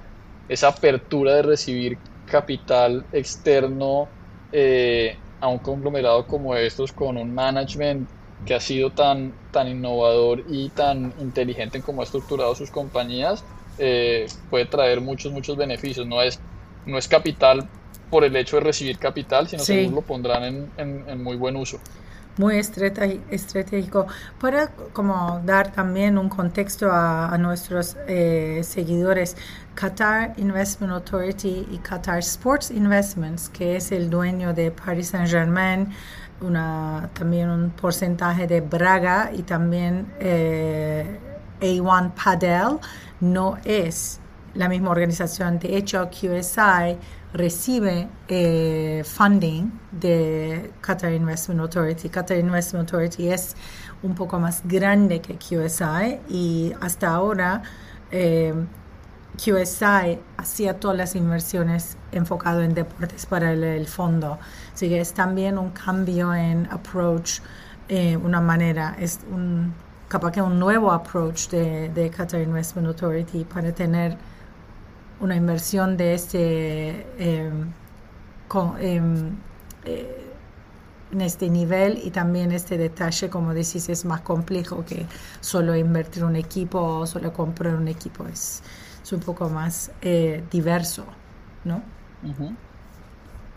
esa 0.49 0.69
apertura 0.69 1.35
de 1.35 1.41
recibir 1.43 1.97
capital 2.25 3.05
externo 3.11 4.07
eh, 4.51 5.17
a 5.39 5.47
un 5.47 5.59
conglomerado 5.59 6.25
como 6.25 6.55
estos 6.55 6.91
con 6.91 7.17
un 7.17 7.33
management 7.33 8.07
que 8.45 8.53
ha 8.53 8.59
sido 8.59 8.91
tan, 8.91 9.33
tan 9.51 9.67
innovador 9.67 10.43
y 10.49 10.69
tan 10.69 11.13
inteligente 11.19 11.77
en 11.77 11.83
cómo 11.83 12.01
ha 12.01 12.03
estructurado 12.03 12.55
sus 12.55 12.71
compañías, 12.71 13.43
eh, 13.77 14.27
puede 14.49 14.65
traer 14.65 15.01
muchos, 15.01 15.31
muchos 15.31 15.57
beneficios. 15.57 16.05
No 16.05 16.21
es, 16.21 16.39
no 16.85 16.97
es 16.97 17.07
capital 17.07 17.67
por 18.09 18.23
el 18.23 18.35
hecho 18.35 18.57
de 18.57 18.63
recibir 18.63 18.97
capital, 18.97 19.47
sino 19.47 19.63
que 19.63 19.89
lo 19.89 20.01
pondrán 20.01 20.43
en, 20.77 21.05
en 21.07 21.23
muy 21.23 21.35
buen 21.35 21.55
uso. 21.55 21.79
Muy 22.37 22.57
estratégico. 22.57 24.07
Para 24.41 24.69
como 24.91 25.41
dar 25.45 25.71
también 25.71 26.17
un 26.17 26.29
contexto 26.29 26.89
a, 26.91 27.37
nuestros 27.37 27.95
eh, 28.07 28.61
seguidores 28.63 29.37
Qatar 29.75 30.33
Investment 30.37 30.93
Authority 30.93 31.67
y 31.71 31.77
Qatar 31.77 32.19
Sports 32.19 32.71
Investments 32.71 33.49
que 33.49 33.75
es 33.75 33.91
el 33.91 34.09
dueño 34.09 34.53
de 34.53 34.71
Paris 34.71 35.09
Saint 35.09 35.29
Germain 35.29 35.89
una 36.41 37.09
también 37.13 37.49
un 37.49 37.71
porcentaje 37.71 38.47
de 38.47 38.61
Braga 38.61 39.31
y 39.33 39.43
también 39.43 40.11
eh, 40.19 41.19
A1 41.61 42.11
Padel 42.13 42.79
no 43.21 43.57
es 43.63 44.19
la 44.53 44.69
misma 44.69 44.91
organización 44.91 45.59
de 45.59 45.77
hecho 45.77 46.09
QSI 46.09 46.97
recibe 47.33 48.07
eh, 48.27 49.03
funding 49.03 49.71
de 49.91 50.71
Qatar 50.81 51.11
Investment 51.13 51.61
Authority. 51.61 52.09
Qatar 52.09 52.37
Investment 52.37 52.87
Authority 52.87 53.29
es 53.29 53.55
un 54.03 54.13
poco 54.13 54.39
más 54.39 54.61
grande 54.65 55.19
que 55.19 55.35
QSI 55.35 56.19
y 56.29 56.73
hasta 56.79 57.09
ahora 57.09 57.63
eh, 58.11 58.53
QSI 59.37 60.19
hacía 60.37 60.79
todas 60.79 60.97
las 60.97 61.15
inversiones 61.15 61.97
enfocado 62.11 62.61
en 62.61 62.73
deportes 62.73 63.25
para 63.25 63.51
el, 63.53 63.87
fondo. 63.87 64.37
Así 64.73 64.89
que 64.89 64.99
es 64.99 65.13
también 65.13 65.57
un 65.57 65.71
cambio 65.71 66.33
en 66.33 66.67
approach, 66.71 67.39
eh, 67.89 68.15
una 68.17 68.41
manera, 68.41 68.95
es 68.99 69.19
un 69.31 69.73
capaz 70.07 70.31
que 70.31 70.41
un 70.41 70.59
nuevo 70.59 70.91
approach 70.91 71.49
de, 71.49 72.11
Qatar 72.15 72.41
Investment 72.41 72.87
Authority 72.87 73.45
para 73.45 73.71
tener 73.71 74.15
una 75.19 75.35
inversión 75.35 75.97
de 75.97 76.13
este 76.13 77.07
em, 77.17 77.71
em, 78.79 79.35
eh, 79.85 80.23
en 81.11 81.21
este 81.21 81.49
nivel 81.49 81.99
y 82.03 82.11
también 82.11 82.51
este 82.51 82.77
detalle, 82.77 83.29
como 83.29 83.53
decís, 83.53 83.89
es 83.89 84.05
más 84.05 84.21
complejo 84.21 84.83
que 84.85 85.05
solo 85.41 85.75
invertir 85.75 86.23
un 86.23 86.35
equipo 86.35 86.79
o 86.79 87.07
solo 87.07 87.33
comprar 87.33 87.75
un 87.75 87.87
equipo. 87.87 88.25
Es, 88.27 88.61
un 89.11 89.19
poco 89.19 89.49
más 89.49 89.91
eh, 90.01 90.43
diverso, 90.51 91.05
¿no? 91.63 91.81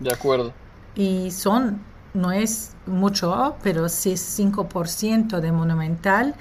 De 0.01 0.13
acuerdo. 0.13 0.53
Y 0.95 1.31
son, 1.31 1.81
no 2.15 2.33
es 2.33 2.73
mucho, 2.87 3.57
pero 3.63 3.89
sí 3.89 4.13
es 4.13 4.39
5% 4.39 5.41
de 5.41 5.53
Monumental 5.53 6.35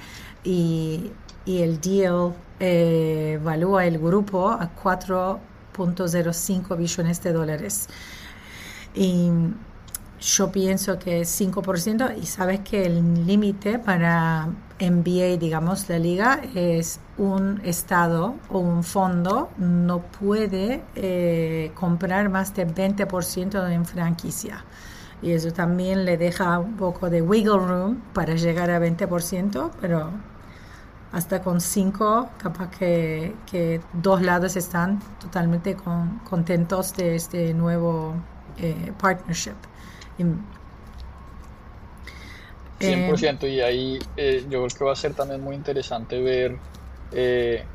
y, 0.44 1.12
y 1.46 1.62
el 1.62 1.80
deal 1.80 2.34
eh, 2.60 3.38
evalúa 3.39 3.86
el 3.86 4.00
grupo 4.00 4.50
a 4.50 4.76
4.05 4.76 6.78
billones 6.78 7.22
de 7.22 7.34
dólares. 7.34 7.88
Y 8.94 9.30
yo 10.19 10.51
pienso 10.51 10.97
que 10.97 11.21
es 11.21 11.41
5% 11.41 12.17
y 12.21 12.25
sabes 12.25 12.62
que 12.62 12.86
el 12.86 13.25
límite 13.25 13.80
para 13.80 14.47
NBA, 14.80 15.38
digamos, 15.38 15.88
la 15.89 15.99
liga 15.99 16.41
es 16.54 16.99
un 17.17 17.62
estado 17.63 18.36
o 18.49 18.60
un 18.60 18.84
fondo 18.84 19.49
no 19.58 20.01
puede 20.01 20.84
eh, 20.95 21.71
comprar 21.75 22.30
más 22.30 22.54
del 22.56 22.73
20% 22.73 23.71
en 23.71 23.86
franquicia. 23.86 24.65
Y 25.21 25.32
eso 25.32 25.51
también 25.51 26.06
le 26.06 26.17
deja 26.17 26.60
un 26.60 26.75
poco 26.75 27.10
de 27.10 27.21
wiggle 27.21 27.58
room 27.58 28.01
para 28.13 28.36
llegar 28.36 28.69
a 28.69 28.80
20%, 28.80 29.71
pero 29.80 30.12
hasta 31.12 31.41
con 31.41 31.62
cinco, 31.62 32.30
capaz 32.38 32.69
que, 32.71 33.82
dos 33.93 34.21
lados 34.21 34.58
están 34.58 34.99
totalmente 35.19 35.78
contentos 36.30 36.93
de 36.95 37.15
este 37.15 37.54
nuevo 37.54 38.13
eh, 38.58 38.91
partnership. 38.99 39.56
100% 42.80 43.43
eh, 43.43 43.49
y 43.49 43.62
ahí 43.62 43.99
eh, 44.15 44.45
yo 44.49 44.63
creo 44.63 44.78
que 44.78 44.84
va 44.86 44.91
a 44.93 44.95
ser 44.95 45.13
también 45.13 45.41
muy 45.41 45.56
interesante 45.56 46.21
ver, 46.21 46.60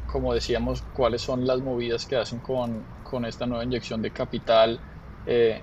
como 0.07 0.35
decíamos, 0.35 0.83
cuáles 0.93 1.23
son 1.23 1.47
las 1.47 1.61
movidas 1.61 2.07
que 2.07 2.17
hacen 2.17 2.41
con, 2.41 2.87
con 3.03 3.25
esta 3.25 3.47
nueva 3.47 3.65
inyección 3.65 4.03
de 4.03 4.13
capital 4.13 4.81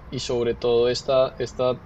y 0.09 0.19
sobre 0.19 0.55
todo 0.55 0.89
esta, 0.89 1.35
esta 1.37 1.77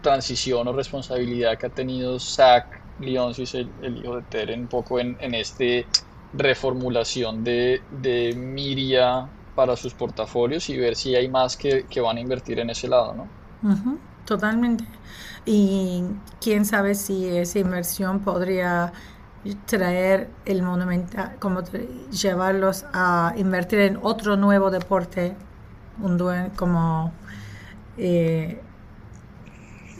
transición 0.00 0.68
o 0.68 0.72
responsabilidad 0.72 1.58
que 1.58 1.66
ha 1.66 1.70
tenido 1.70 2.18
SAC 2.20 2.84
Leonsis, 2.98 3.54
el, 3.54 3.74
el 3.82 3.96
hijo 3.98 4.16
de 4.16 4.22
Teren, 4.22 4.60
un 4.60 4.68
poco 4.68 5.00
en, 5.00 5.16
en 5.20 5.34
este 5.34 5.88
reformulación 6.32 7.42
de, 7.44 7.86
de, 7.90 8.34
Miria 8.34 9.32
para 9.54 9.76
sus 9.76 9.94
portafolios 9.94 10.68
y 10.68 10.76
ver 10.78 10.96
si 10.96 11.14
hay 11.14 11.28
más 11.28 11.56
que, 11.56 11.86
que 11.88 12.00
van 12.00 12.18
a 12.18 12.20
invertir 12.20 12.58
en 12.58 12.70
ese 12.70 12.88
lado, 12.88 13.14
¿no? 13.14 13.43
Totalmente. 14.24 14.84
Y 15.46 16.04
quién 16.40 16.64
sabe 16.64 16.94
si 16.94 17.26
esa 17.26 17.58
inversión 17.58 18.20
podría 18.20 18.92
traer 19.66 20.30
el 20.46 20.62
monumental, 20.62 21.36
como 21.38 21.62
llevarlos 22.10 22.86
a 22.92 23.34
invertir 23.36 23.80
en 23.80 23.98
otro 24.02 24.36
nuevo 24.36 24.70
deporte, 24.70 25.36
un 26.02 26.18
como 26.56 27.12
eh, 27.98 28.60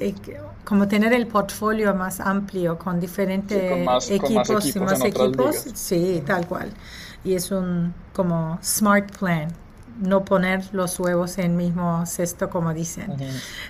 eh, 0.01 0.15
como 0.65 0.89
tener 0.89 1.13
el 1.13 1.27
portfolio 1.27 1.95
más 1.95 2.21
amplio 2.21 2.79
con 2.79 2.99
diferentes 2.99 4.11
equipos, 4.11 4.75
y 4.75 4.81
más 4.81 5.05
equipos, 5.05 5.57
sí, 5.75 6.23
tal 6.27 6.47
cual. 6.47 6.73
Y 7.23 7.35
es 7.35 7.51
un 7.51 7.95
como 8.15 8.59
smart 8.63 9.17
plan, 9.17 9.49
no 10.01 10.25
poner 10.25 10.65
los 10.73 10.99
huevos 10.99 11.39
en 11.39 11.53
el 11.53 11.57
mismo 11.57 12.05
cesto 12.07 12.51
como 12.51 12.73
dicen. 12.75 13.15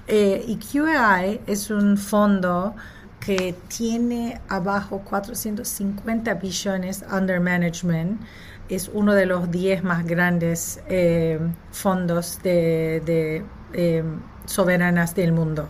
Eh, 0.06 0.44
y 0.46 0.56
QAI 0.56 1.40
es 1.46 1.70
un 1.70 1.96
fondo 1.96 2.74
que 3.20 3.54
tiene 3.68 4.40
abajo 4.48 5.00
450 5.04 6.34
billones 6.34 7.04
under 7.10 7.40
management. 7.40 8.20
Es 8.68 8.90
uno 8.92 9.12
de 9.12 9.26
los 9.26 9.50
10 9.50 9.82
más 9.84 10.04
grandes 10.06 10.80
eh, 10.88 11.38
fondos 11.70 12.40
de, 12.42 13.02
de 13.04 13.44
eh, 13.72 14.04
soberanas 14.46 15.14
del 15.14 15.32
mundo. 15.32 15.68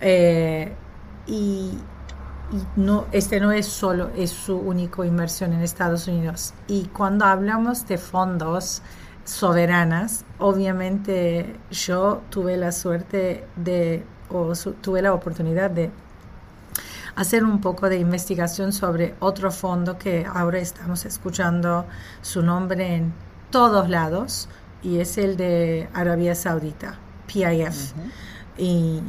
Eh, 0.00 0.72
y, 1.26 1.72
no, 2.76 3.06
este 3.12 3.40
no 3.40 3.52
es 3.52 3.66
solo, 3.66 4.10
es 4.16 4.30
su 4.30 4.56
única 4.56 5.04
inversión 5.04 5.52
en 5.52 5.60
Estados 5.60 6.08
Unidos. 6.08 6.54
Y 6.66 6.86
cuando 6.86 7.26
hablamos 7.26 7.86
de 7.86 7.98
fondos 7.98 8.82
soberanas, 9.28 10.24
obviamente 10.38 11.54
yo 11.70 12.22
tuve 12.30 12.56
la 12.56 12.72
suerte 12.72 13.46
de, 13.56 14.02
o 14.30 14.52
tuve 14.80 15.02
la 15.02 15.12
oportunidad 15.12 15.70
de 15.70 15.90
hacer 17.14 17.44
un 17.44 17.60
poco 17.60 17.90
de 17.90 17.98
investigación 17.98 18.72
sobre 18.72 19.14
otro 19.20 19.50
fondo 19.50 19.98
que 19.98 20.24
ahora 20.24 20.58
estamos 20.60 21.04
escuchando 21.04 21.84
su 22.22 22.42
nombre 22.42 22.96
en 22.96 23.12
todos 23.50 23.90
lados 23.90 24.48
y 24.82 24.98
es 24.98 25.18
el 25.18 25.36
de 25.36 25.90
Arabia 25.92 26.34
Saudita, 26.34 26.98
PIF. 27.26 27.92
Y 28.56 29.02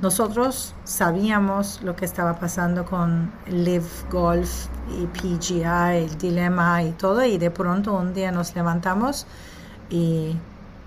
nosotros 0.00 0.74
sabíamos 0.82 1.80
lo 1.84 1.94
que 1.94 2.04
estaba 2.04 2.40
pasando 2.40 2.84
con 2.84 3.30
Live 3.46 3.86
Golf 4.10 4.66
y 4.98 5.06
PGI, 5.06 6.04
el 6.04 6.18
dilema 6.18 6.82
y 6.82 6.90
todo, 6.92 7.24
y 7.24 7.38
de 7.38 7.52
pronto 7.52 7.94
un 7.94 8.12
día 8.12 8.32
nos 8.32 8.56
levantamos 8.56 9.26
y, 9.92 10.36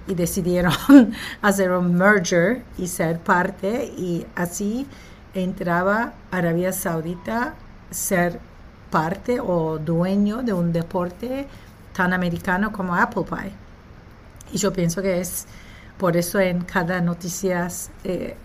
decidieron 0.07 0.71
hacer 1.41 1.71
un 1.71 1.95
merger 1.95 2.63
y 2.77 2.87
ser 2.87 3.19
parte, 3.19 3.85
y 3.97 4.25
así 4.35 4.85
entraba 5.33 6.13
Arabia 6.29 6.71
Saudita 6.71 7.55
ser 7.89 8.39
parte 8.91 9.39
o 9.39 9.79
dueño 9.79 10.43
de 10.43 10.53
un 10.53 10.71
deporte 10.71 11.47
tan 11.93 12.13
americano 12.13 12.71
como 12.71 12.93
Apple 12.93 13.23
Pie. 13.27 13.51
Y 14.53 14.57
yo 14.57 14.71
pienso 14.71 15.01
que 15.01 15.19
es 15.19 15.47
por 15.97 16.15
eso 16.17 16.39
en 16.39 16.61
cada 16.61 17.01
noticias, 17.01 17.89
eh, 18.03 18.35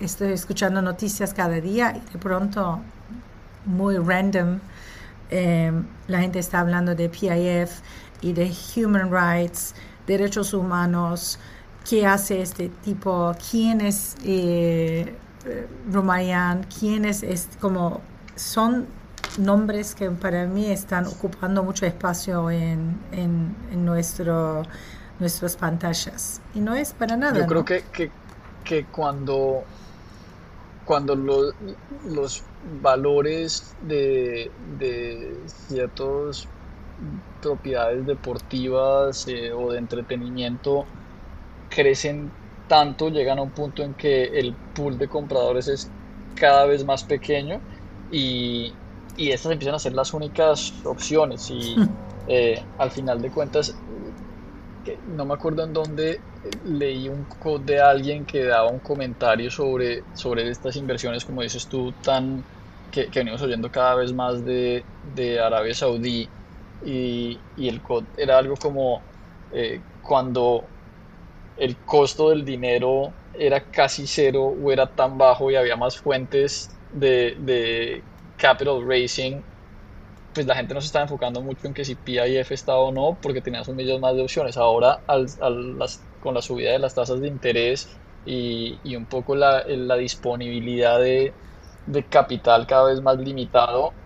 estoy 0.00 0.32
escuchando 0.32 0.80
noticias 0.80 1.34
cada 1.34 1.60
día 1.60 1.94
y 1.96 2.12
de 2.12 2.18
pronto, 2.18 2.80
muy 3.64 3.98
random, 3.98 4.60
eh, 5.30 5.72
la 6.06 6.20
gente 6.20 6.38
está 6.38 6.60
hablando 6.60 6.94
de 6.94 7.08
PIF 7.08 7.80
y 8.20 8.32
de 8.32 8.52
human 8.76 9.10
rights, 9.10 9.74
derechos 10.06 10.54
humanos, 10.54 11.38
qué 11.88 12.06
hace 12.06 12.42
este 12.42 12.68
tipo, 12.68 13.34
quién 13.50 13.80
es 13.80 14.16
eh, 14.24 15.14
Romayan, 15.90 16.66
quién 16.78 17.04
es, 17.04 17.22
es, 17.22 17.48
como 17.60 18.00
son 18.34 18.86
nombres 19.38 19.94
que 19.94 20.10
para 20.10 20.46
mí 20.46 20.66
están 20.66 21.06
ocupando 21.06 21.62
mucho 21.62 21.86
espacio 21.86 22.50
en, 22.50 22.98
en, 23.12 23.84
nuestro, 23.84 24.62
nuestras 25.18 25.56
pantallas. 25.56 26.40
Y 26.54 26.60
no 26.60 26.74
es 26.74 26.92
para 26.92 27.16
nada. 27.16 27.38
Yo 27.38 27.46
creo 27.46 27.64
que, 27.64 28.10
que, 28.64 28.84
cuando, 28.86 29.62
cuando 30.84 31.14
los, 31.14 31.54
los 32.04 32.42
valores 32.82 33.74
de, 33.82 34.50
de 34.78 35.38
ciertas 35.68 36.48
propiedades 37.40 38.06
deportivas 38.06 39.26
eh, 39.28 39.52
o 39.52 39.72
de 39.72 39.78
entretenimiento 39.78 40.86
crecen 41.68 42.30
tanto, 42.68 43.08
llegan 43.10 43.38
a 43.38 43.42
un 43.42 43.50
punto 43.50 43.82
en 43.82 43.94
que 43.94 44.24
el 44.24 44.54
pool 44.74 44.98
de 44.98 45.08
compradores 45.08 45.68
es 45.68 45.90
cada 46.34 46.66
vez 46.66 46.84
más 46.84 47.04
pequeño 47.04 47.60
y, 48.10 48.72
y 49.16 49.30
estas 49.30 49.52
empiezan 49.52 49.74
a 49.74 49.78
ser 49.78 49.92
las 49.92 50.12
únicas 50.14 50.72
opciones 50.84 51.50
y 51.50 51.76
eh, 52.28 52.62
al 52.78 52.90
final 52.90 53.20
de 53.20 53.30
cuentas 53.30 53.74
no 55.16 55.24
me 55.24 55.34
acuerdo 55.34 55.64
en 55.64 55.72
dónde 55.72 56.20
leí 56.64 57.08
un 57.08 57.24
code 57.24 57.64
de 57.64 57.80
alguien 57.80 58.24
que 58.24 58.44
daba 58.44 58.70
un 58.70 58.78
comentario 58.78 59.50
sobre, 59.50 60.04
sobre 60.14 60.48
estas 60.48 60.76
inversiones 60.76 61.24
como 61.24 61.42
dices 61.42 61.66
tú 61.66 61.92
tan 62.02 62.44
que, 62.92 63.08
venimos 63.12 63.42
oyendo 63.42 63.70
cada 63.70 63.96
vez 63.96 64.12
más 64.12 64.44
de, 64.44 64.84
de 65.14 65.40
Arabia 65.40 65.74
Saudí 65.74 66.28
y, 66.84 67.40
y, 67.56 67.68
el 67.68 67.82
code 67.82 68.06
era 68.16 68.38
algo 68.38 68.56
como 68.56 69.02
eh, 69.50 69.80
cuando 70.00 70.64
el 71.56 71.76
costo 71.84 72.30
del 72.30 72.44
dinero 72.44 73.12
era 73.32 73.70
casi 73.70 74.06
cero 74.06 74.44
o 74.44 74.72
era 74.72 74.94
tan 74.94 75.18
bajo 75.18 75.50
y 75.50 75.56
había 75.56 75.76
más 75.76 75.98
fuentes 75.98 76.70
de, 76.90 77.36
de 77.38 78.02
capital 78.36 78.86
raising, 78.86 79.42
pues 80.32 80.46
la 80.46 80.54
gente 80.56 80.74
no 80.74 80.80
se 80.80 80.86
estaba 80.86 81.04
enfocando 81.04 81.40
mucho 81.42 81.66
en 81.66 81.74
que 81.74 81.84
si 81.84 81.94
PIF 81.96 82.52
estaba 82.52 82.78
o 82.80 82.92
no, 82.92 83.18
porque 83.22 83.40
tenías 83.42 83.68
un 83.68 83.76
millón 83.76 84.00
más 84.00 84.14
de 84.16 84.22
opciones. 84.22 84.56
Ahora, 84.56 85.02
al, 85.06 85.26
las, 85.78 86.06
con 86.20 86.34
la 86.34 86.42
subida 86.42 86.72
de 86.72 86.78
las 86.78 86.94
tasas 86.94 87.20
de 87.20 87.28
interés 87.28 87.98
y, 88.24 88.80
y 88.82 88.96
un 88.96 89.06
poco 89.06 89.34
la, 89.34 89.64
la 89.66 89.96
disponibilidad 89.96 91.00
de, 91.00 91.38
de, 91.86 92.08
capital 92.08 92.66
cada 92.66 92.88
vez 92.88 93.00
más 93.00 93.18
limitado, 93.18 93.96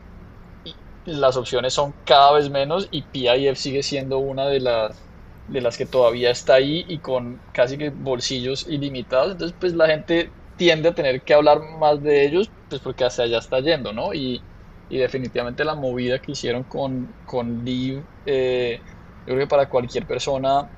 las 1.07 1.37
opciones 1.37 1.75
son 1.75 1.95
cada 2.05 2.33
vez 2.33 2.51
menos 2.51 2.89
y 2.91 3.03
PIF 3.03 3.57
sigue 3.57 3.83
siendo 3.83 4.19
una 4.19 4.47
de 4.47 4.61
las 4.61 5.11
de 5.51 5.61
las 5.61 5.77
que 5.77 5.87
todavía 5.87 6.31
está 6.31 6.55
ahí 6.55 6.85
y 6.89 6.99
con 6.99 7.41
casi 7.53 7.77
que 7.77 7.91
bolsillos 7.91 8.67
ilimitados. 8.69 9.33
Entonces, 9.33 9.57
pues 9.59 9.75
la 9.75 9.89
gente 9.89 10.31
tiende 10.57 10.91
a 10.91 10.95
tener 10.95 11.23
que 11.23 11.35
hablar 11.35 11.61
más 11.79 12.03
de 12.03 12.25
ellos, 12.25 12.51
pues 12.69 12.81
porque 12.81 13.05
hacia 13.05 13.25
allá 13.25 13.39
está 13.39 13.61
yendo, 13.61 13.93
¿no? 13.93 14.15
Y, 14.15 14.41
y 14.89 14.99
definitivamente 14.99 15.65
la 15.65 15.75
movida 15.75 16.21
que 16.21 16.33
hicieron 16.33 16.63
con, 16.63 17.13
con 17.27 17.65
Live, 17.65 18.03
eh, 18.27 18.81
yo 19.21 19.35
creo 19.35 19.39
que 19.39 19.47
para 19.47 19.69
cualquier 19.69 20.07
persona 20.07 20.69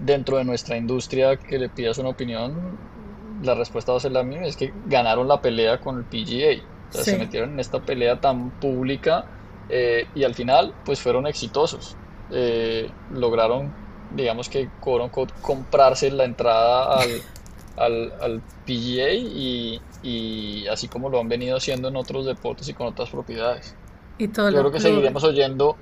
dentro 0.00 0.38
de 0.38 0.44
nuestra 0.44 0.76
industria 0.76 1.36
que 1.36 1.58
le 1.58 1.68
pidas 1.68 1.98
una 1.98 2.08
opinión, 2.08 2.76
la 3.42 3.54
respuesta 3.54 3.92
va 3.92 3.98
a 3.98 4.00
ser 4.00 4.12
la 4.12 4.22
misma, 4.22 4.46
es 4.46 4.56
que 4.56 4.72
ganaron 4.86 5.28
la 5.28 5.40
pelea 5.40 5.78
con 5.80 5.98
el 5.98 6.04
PGA. 6.04 6.64
O 6.88 6.92
sea, 6.92 7.04
se 7.04 7.18
metieron 7.18 7.52
en 7.52 7.60
esta 7.60 7.80
pelea 7.80 8.20
tan 8.20 8.50
pública 8.50 9.26
eh, 9.68 10.06
y 10.14 10.24
al 10.24 10.34
final 10.34 10.74
pues 10.84 11.00
fueron 11.00 11.26
exitosos. 11.26 11.96
Eh, 12.30 12.90
lograron, 13.12 13.72
digamos 14.14 14.48
que 14.48 14.68
comprarse 15.42 16.10
la 16.10 16.24
entrada 16.24 17.00
al, 17.00 17.10
al, 17.76 18.12
al 18.20 18.40
PGA 18.66 19.12
y, 19.12 19.80
y, 20.02 20.66
así 20.68 20.88
como 20.88 21.08
lo 21.08 21.20
han 21.20 21.28
venido 21.28 21.56
haciendo 21.56 21.88
en 21.88 21.96
otros 21.96 22.26
deportes 22.26 22.68
y 22.68 22.74
con 22.74 22.86
otras 22.86 23.10
propiedades. 23.10 23.74
Y 24.18 24.28
todo 24.28 24.50
Yo 24.50 24.60
creo 24.60 24.72
que 24.72 24.80
seguiremos 24.80 25.24
oyendo 25.24 25.76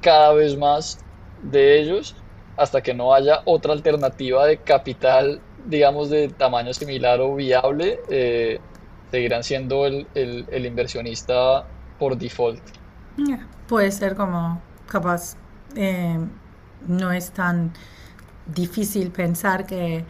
cada 0.00 0.32
vez 0.32 0.56
más 0.56 0.98
de 1.42 1.80
ellos 1.80 2.14
hasta 2.56 2.82
que 2.82 2.92
no 2.92 3.14
haya 3.14 3.42
otra 3.44 3.72
alternativa 3.72 4.46
de 4.46 4.58
capital, 4.58 5.40
digamos, 5.66 6.10
de 6.10 6.28
tamaño 6.28 6.74
similar 6.74 7.20
o 7.20 7.36
viable, 7.36 8.00
eh, 8.10 8.58
seguirán 9.10 9.44
siendo 9.44 9.86
el, 9.86 10.06
el, 10.14 10.44
el, 10.50 10.66
inversionista 10.66 11.64
por 11.98 12.18
default. 12.18 12.60
Puede 13.68 13.90
ser 13.92 14.14
como 14.16 14.60
capaz, 14.88 15.36
eh, 15.76 16.18
no 16.86 17.12
es 17.12 17.30
tan 17.30 17.72
difícil 18.46 19.10
pensar 19.10 19.66
que 19.66 20.04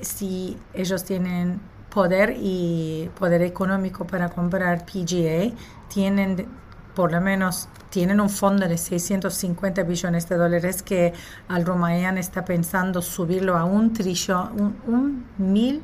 si 0.00 0.56
ellos 0.74 1.04
tienen 1.04 1.60
poder 1.92 2.36
y 2.38 3.10
poder 3.18 3.42
económico 3.42 4.06
para 4.06 4.28
comprar 4.28 4.84
PGA, 4.84 5.54
tienen 5.88 6.46
por 6.94 7.12
lo 7.12 7.20
menos 7.20 7.68
tienen 7.90 8.20
un 8.20 8.28
fondo 8.28 8.68
de 8.68 8.76
650 8.76 9.82
billones 9.82 10.28
de 10.28 10.36
dólares 10.36 10.82
que 10.82 11.12
al 11.48 11.64
Romayan 11.64 12.18
está 12.18 12.44
pensando 12.44 13.00
subirlo 13.00 13.56
a 13.56 13.64
un 13.64 13.92
trillón, 13.92 14.76
un, 14.86 15.24
mil 15.38 15.82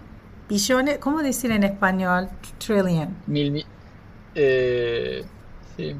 billones, 0.48 0.98
¿cómo 0.98 1.22
decir 1.22 1.50
en 1.50 1.64
español? 1.64 2.28
Trillion. 2.58 3.14
Mil, 3.26 3.64
eh, 4.34 5.24
sí, 5.76 5.94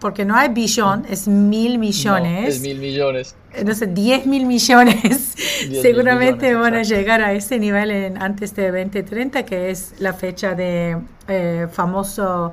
porque 0.00 0.24
no 0.24 0.34
hay 0.34 0.48
billón, 0.48 1.04
es 1.08 1.28
mil 1.28 1.78
millones. 1.78 2.56
es 2.56 2.60
mil 2.62 2.78
millones. 2.78 3.34
Entonces, 3.52 3.92
10 3.92 4.26
mil 4.26 4.46
millones 4.46 5.34
seguramente 5.82 6.54
van 6.54 6.74
a 6.74 6.82
llegar 6.82 7.20
a 7.20 7.32
ese 7.32 7.58
nivel 7.58 7.90
en, 7.90 8.22
antes 8.22 8.54
de 8.54 8.70
2030, 8.70 9.44
que 9.44 9.70
es 9.70 9.94
la 9.98 10.12
fecha 10.12 10.54
de 10.54 10.96
eh, 11.26 11.66
famoso 11.70 12.52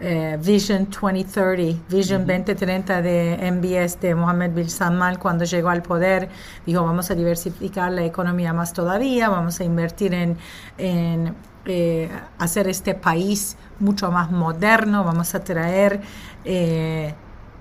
eh, 0.00 0.38
Vision 0.40 0.88
2030, 0.90 1.82
Vision 1.90 2.26
2030 2.26 3.02
de 3.02 3.50
MBS 3.52 4.00
de 4.00 4.14
Mohamed 4.14 4.52
Bin 4.52 4.70
Salman 4.70 5.16
cuando 5.16 5.44
llegó 5.44 5.68
al 5.68 5.82
poder. 5.82 6.28
Dijo, 6.64 6.82
vamos 6.82 7.10
a 7.10 7.14
diversificar 7.14 7.92
la 7.92 8.04
economía 8.04 8.52
más 8.52 8.72
todavía, 8.72 9.28
vamos 9.28 9.60
a 9.60 9.64
invertir 9.64 10.14
en, 10.14 10.38
en 10.78 11.34
eh, 11.68 12.10
hacer 12.38 12.66
este 12.66 12.94
país 12.94 13.56
mucho 13.78 14.10
más 14.10 14.30
moderno, 14.30 15.04
vamos 15.04 15.34
a 15.34 15.44
traer 15.44 16.00
eh, 16.44 17.14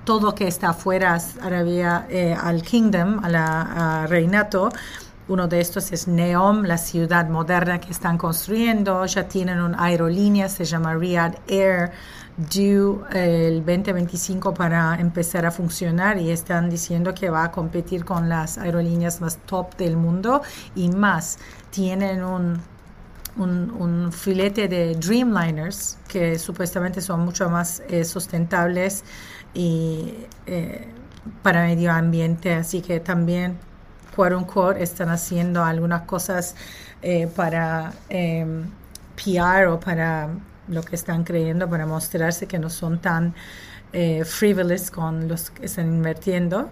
todo 0.05 0.33
que 0.33 0.47
está 0.47 0.69
afuera 0.69 1.19
Arabia, 1.41 2.07
eh, 2.09 2.33
al 2.33 2.61
Kingdom, 2.61 3.19
a 3.23 3.29
la 3.29 4.07
Reinato. 4.07 4.69
Uno 5.27 5.49
de 5.49 5.59
estos 5.59 5.91
es 5.91 6.07
Neom, 6.07 6.63
la 6.63 6.77
ciudad 6.77 7.27
moderna 7.27 7.81
que 7.81 7.91
están 7.91 8.17
construyendo. 8.17 9.05
Ya 9.05 9.27
tienen 9.27 9.59
una 9.59 9.83
aerolínea, 9.83 10.47
se 10.47 10.63
llama 10.63 10.95
Riyadh 10.95 11.39
Air, 11.49 11.91
due 12.37 12.99
el 13.11 13.65
2025 13.65 14.53
para 14.53 14.95
empezar 15.01 15.45
a 15.45 15.51
funcionar 15.51 16.17
y 16.17 16.31
están 16.31 16.69
diciendo 16.69 17.13
que 17.13 17.29
va 17.29 17.43
a 17.43 17.51
competir 17.51 18.05
con 18.05 18.29
las 18.29 18.57
aerolíneas 18.57 19.19
más 19.19 19.37
top 19.45 19.75
del 19.75 19.97
mundo 19.97 20.41
y 20.75 20.87
más. 20.87 21.39
Tienen 21.71 22.23
un 22.23 22.61
un, 23.37 24.11
filete 24.11 24.67
de 24.67 24.95
Dreamliners 24.95 25.97
que 26.07 26.39
supuestamente 26.39 27.01
son 27.01 27.21
mucho 27.21 27.49
más 27.49 27.81
eh, 27.89 28.03
sustentables 28.03 29.03
y 29.53 30.13
eh, 30.45 30.87
para 31.43 31.63
medio 31.63 31.91
ambiente, 31.91 32.53
así 32.53 32.81
que 32.81 32.99
también 32.99 33.57
quote 34.15 34.81
están 34.81 35.09
haciendo 35.09 35.63
algunas 35.63 36.03
cosas 36.03 36.55
eh, 37.03 37.27
para 37.27 37.93
em, 38.09 38.63
PR 39.15 39.67
o 39.67 39.79
para 39.79 40.29
lo 40.67 40.81
que 40.81 40.95
están 40.95 41.23
creyendo, 41.23 41.69
para 41.69 41.85
mostrarse 41.85 42.47
que 42.47 42.57
no 42.57 42.69
son 42.69 42.99
tan 42.99 43.33
frivolous 44.25 44.91
con 44.91 45.27
los 45.27 45.49
que 45.49 45.65
están 45.65 45.87
invirtiendo. 45.87 46.69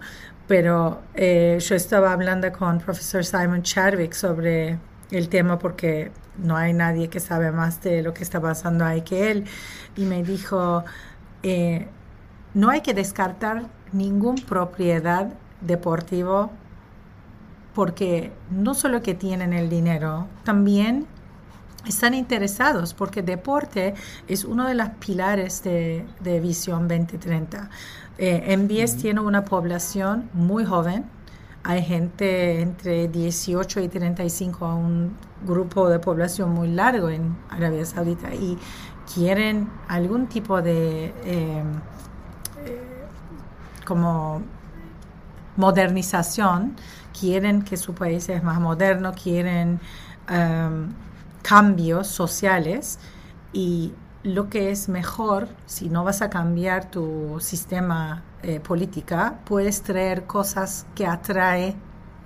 Pero 0.47 1.01
yo 1.15 1.75
estaba 1.75 2.12
hablando 2.12 2.51
con 2.51 2.80
profesor 2.80 3.23
Simon 3.23 3.63
Chadwick 3.63 4.13
sobre 4.13 4.78
el 5.12 5.30
tema 5.30 5.58
porque 5.58 6.12
no 6.38 6.58
hay 6.58 6.74
nadie 6.74 7.10
que 7.10 7.19
sabe 7.19 7.52
más 7.52 7.82
de 7.82 8.02
lo 8.02 8.13
que 8.13 8.24
está 8.24 8.41
pasando 8.41 8.86
ahí 8.86 9.02
que 9.02 9.32
él. 9.32 9.45
Y 9.95 10.06
me 10.06 10.24
dijo, 10.24 10.84
eh, 11.43 11.88
no 12.54 12.69
hay 12.69 12.82
que 12.82 12.93
descartar 12.93 13.67
ninguna 13.91 14.41
propiedad 14.45 15.34
deportivo 15.62 16.52
porque 17.74 18.32
no 18.50 18.74
solo 18.74 19.02
que 19.02 19.13
tienen 19.13 19.52
el 19.52 19.69
dinero, 19.69 20.28
también 20.43 21.08
están 21.86 22.13
interesados 22.13 22.93
porque 22.93 23.21
deporte 23.21 23.93
es 24.28 24.45
uno 24.45 24.67
de 24.67 24.76
los 24.76 24.89
pilares 24.91 25.63
de, 25.63 26.06
Visión 26.41 26.88
2030. 26.88 27.69
Eh, 28.17 28.58
MBS 28.58 28.98
tiene 28.98 29.19
una 29.19 29.43
población 29.43 30.30
muy 30.34 30.63
joven, 30.65 31.06
hay 31.67 31.82
gente 31.84 32.62
entre 32.62 33.08
18 33.08 33.80
y 33.80 33.88
35, 33.88 34.75
un 34.75 35.17
grupo 35.43 35.89
de 35.89 35.97
población 35.97 36.51
muy 36.51 36.67
largo 36.67 37.10
en 37.10 37.36
Arabia 37.49 37.84
Saudita 37.86 38.36
y 38.36 38.56
quieren 39.12 39.67
algún 39.88 40.28
tipo 40.28 40.62
de 40.62 41.06
eh, 41.06 41.63
eh, 42.65 43.06
como 43.84 44.43
modernización, 45.58 46.75
quieren 47.19 47.63
que 47.63 47.78
su 47.78 47.95
país 47.95 48.30
es 48.30 48.43
más 48.43 48.60
moderno, 48.60 49.13
quieren 49.13 49.80
um, 50.30 50.89
cambios 51.41 52.06
sociales 52.06 52.99
y 53.54 53.91
lo 54.21 54.49
que 54.49 54.69
es 54.69 54.88
mejor, 54.88 55.47
si 55.65 55.89
no 55.89 56.04
vas 56.04 56.21
a 56.21 56.30
cambiar 56.30 56.91
tu 56.91 57.38
sistema 57.39 58.23
eh, 58.45 58.60
política, 58.60 59.39
puedes 59.43 59.81
traer 59.81 60.25
cosas 60.25 60.86
que 60.93 61.08
atrae 61.08 61.75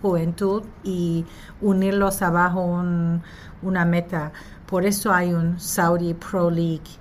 juventud 0.02 0.64
y 0.84 1.26
unirlos 1.62 2.22
abajo 2.22 2.62
un, 2.62 3.22
una 3.62 3.86
meta. 3.86 4.32
Por 4.66 4.86
eso 4.86 5.14
hay 5.14 5.34
un 5.34 5.60
Saudi 5.60 6.14
Pro 6.14 6.50
League 6.52 7.00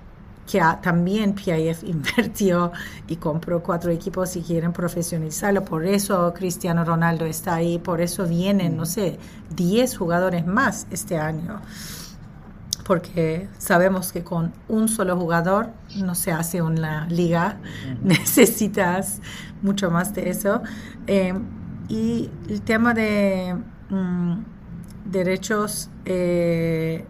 que 0.49 0.61
también 0.81 1.33
PIF 1.33 1.83
invirtió 1.83 2.71
y 3.07 3.17
compró 3.17 3.61
cuatro 3.61 3.91
equipos 3.91 4.35
y 4.35 4.41
quieren 4.41 4.73
profesionalizarlo. 4.73 5.63
Por 5.63 5.85
eso 5.85 6.33
Cristiano 6.33 6.83
Ronaldo 6.83 7.25
está 7.25 7.55
ahí, 7.55 7.77
por 7.77 8.01
eso 8.01 8.25
vienen, 8.25 8.75
no 8.75 8.85
sé, 8.85 9.19
10 9.55 9.97
jugadores 9.97 10.47
más 10.47 10.87
este 10.91 11.17
año. 11.17 11.61
Porque 12.89 13.47
sabemos 13.59 14.11
que 14.11 14.23
con 14.23 14.51
un 14.67 14.87
solo 14.87 15.15
jugador 15.15 15.69
no 15.97 16.15
se 16.15 16.31
hace 16.31 16.63
una 16.63 17.05
liga, 17.05 17.59
necesitas 18.01 19.21
mucho 19.61 19.91
más 19.91 20.15
de 20.15 20.31
eso. 20.31 20.63
Eh, 21.05 21.35
y 21.87 22.31
el 22.47 22.63
tema 22.63 22.95
de 22.95 23.55
mm, 23.91 24.37
derechos 25.05 25.91
eh, 26.05 27.05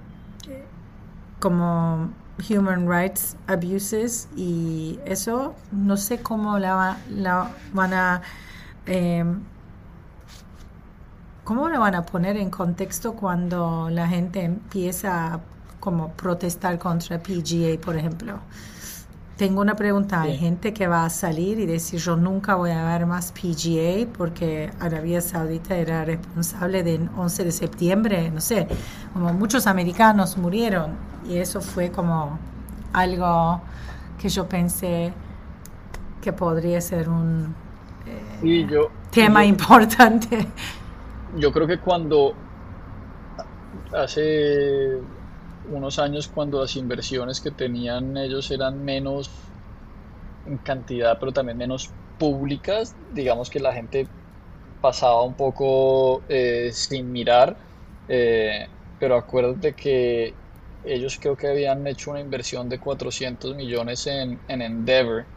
como 1.39 2.12
human 2.50 2.86
rights 2.86 3.38
abuses 3.48 4.28
y 4.36 5.00
eso 5.06 5.56
no 5.72 5.96
sé 5.96 6.20
cómo 6.20 6.60
la, 6.60 6.98
la 7.10 7.52
van 7.74 7.94
a 7.94 8.22
eh, 8.86 9.24
cómo 11.46 11.70
la 11.70 11.80
van 11.80 11.96
a 11.96 12.06
poner 12.06 12.36
en 12.36 12.50
contexto 12.50 13.13
cuando 13.13 13.89
la 13.89 14.10
gente 14.10 14.44
empieza 14.44 15.36
a 15.36 15.39
como 15.80 16.12
protestar 16.13 16.78
contra 16.78 17.20
PGA 17.20 17.80
por 17.82 17.98
ejemplo 17.98 18.39
tengo 19.39 19.62
una 19.62 19.78
pregunta. 19.78 20.22
Hay 20.22 20.38
gente 20.38 20.74
que 20.74 20.86
va 20.88 21.06
a 21.06 21.10
salir 21.10 21.62
y 21.62 21.65
decir 21.65 21.98
yo 21.98 22.18
nunca 22.18 22.56
voy 22.56 22.72
a 22.72 22.84
ver 22.84 23.06
más 23.06 23.32
PGA 23.32 24.06
porque 24.18 24.70
Arabia 24.82 25.22
Saudita 25.22 25.78
era 25.78 26.04
responsable 26.04 26.84
del 26.84 27.10
11 27.15 27.46
de 27.46 27.52
septiembre, 27.54 28.32
no 28.32 28.42
sé, 28.42 28.68
como 29.13 29.32
muchos 29.32 29.65
americanos 29.65 30.38
murieron 30.38 30.98
y 31.26 31.38
eso 31.38 31.62
fue 31.62 31.89
como 31.89 32.38
algo 32.92 33.62
que 34.22 34.28
yo 34.28 34.46
pensé 34.46 35.13
que 36.22 36.34
podría 36.34 36.82
ser 36.82 37.08
un 37.08 37.56
eh, 38.44 38.68
tema 39.10 39.46
importante. 39.46 40.48
Yo 41.38 41.54
creo 41.54 41.65
que 41.65 41.78
cuando 41.80 42.34
hace 43.94 45.00
unos 45.69 45.99
años 45.99 46.27
cuando 46.27 46.62
las 46.62 46.75
inversiones 46.75 47.41
que 47.41 47.51
tenían 47.51 48.17
ellos 48.17 48.49
eran 48.51 48.84
menos 48.84 49.53
en 50.45 50.58
cantidad, 50.60 51.17
pero 51.19 51.32
también 51.34 51.58
menos 51.58 51.93
públicas, 52.17 52.95
digamos 53.12 53.49
que 53.49 53.60
la 53.60 53.73
gente 53.73 54.08
pasaba 54.82 55.23
un 55.23 55.36
poco 55.36 56.25
eh, 56.29 56.71
sin 56.73 57.12
mirar, 57.12 57.58
eh, 58.08 58.67
pero 58.97 59.15
acuérdate 59.15 59.75
que 59.75 60.36
ellos 60.84 61.17
creo 61.21 61.36
que 61.38 61.47
habían 61.47 61.86
hecho 61.88 62.12
una 62.12 62.21
inversión 62.21 62.69
de 62.69 62.79
400 62.79 63.55
millones 63.55 64.08
en, 64.08 64.41
Endeavor 64.47 65.27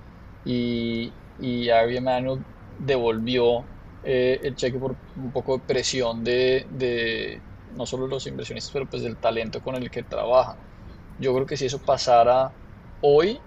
y, 0.45 1.15
y 1.39 1.69
Manuel 2.01 2.45
devolvió 2.79 3.67
eh, 4.03 4.41
el 4.43 4.57
cheque 4.57 4.79
por 4.79 4.97
un 5.17 5.33
poco 5.33 5.59
de 5.59 5.65
presión 5.65 6.25
de 6.25 6.67
no 7.77 7.87
solo 7.87 8.07
los 8.07 8.27
inversionistas, 8.27 8.73
pero 8.73 8.87
pues 8.87 9.03
del 9.03 9.17
talento 9.17 9.63
con 9.63 9.75
el 9.77 9.91
que 9.91 10.03
trabaja. 10.03 10.57
Yo 11.19 11.35
creo 11.35 11.47
que 11.47 11.57
si 11.57 11.67
eso 11.67 11.79
pasara 11.79 12.53
hoy, 13.01 13.39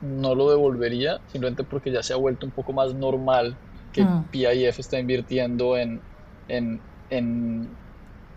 no 0.00 0.34
lo 0.34 0.50
devolvería, 0.50 1.20
simplemente 1.26 1.64
porque 1.64 1.90
ya 1.90 2.02
se 2.02 2.12
ha 2.12 2.16
vuelto 2.16 2.46
un 2.46 2.52
poco 2.52 2.72
más 2.72 2.94
normal 2.94 3.56
que 3.92 4.04
mm. 4.04 4.24
PIF 4.30 4.78
está 4.78 4.98
invirtiendo 4.98 5.76
en, 5.76 6.00
en, 6.48 7.68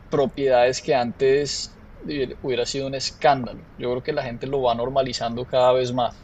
propiedades 0.10 0.82
que 0.82 0.94
antes 0.94 1.74
hubiera 2.42 2.66
sido 2.66 2.88
un 2.88 2.96
escándalo. 2.96 3.60
Yo 3.78 3.90
creo 3.92 4.04
que 4.04 4.12
la 4.12 4.24
gente 4.24 4.48
lo 4.48 4.62
va 4.62 4.76
normalizando 4.76 5.46
cada 5.46 5.72
vez 5.72 5.94
más. 5.94 6.16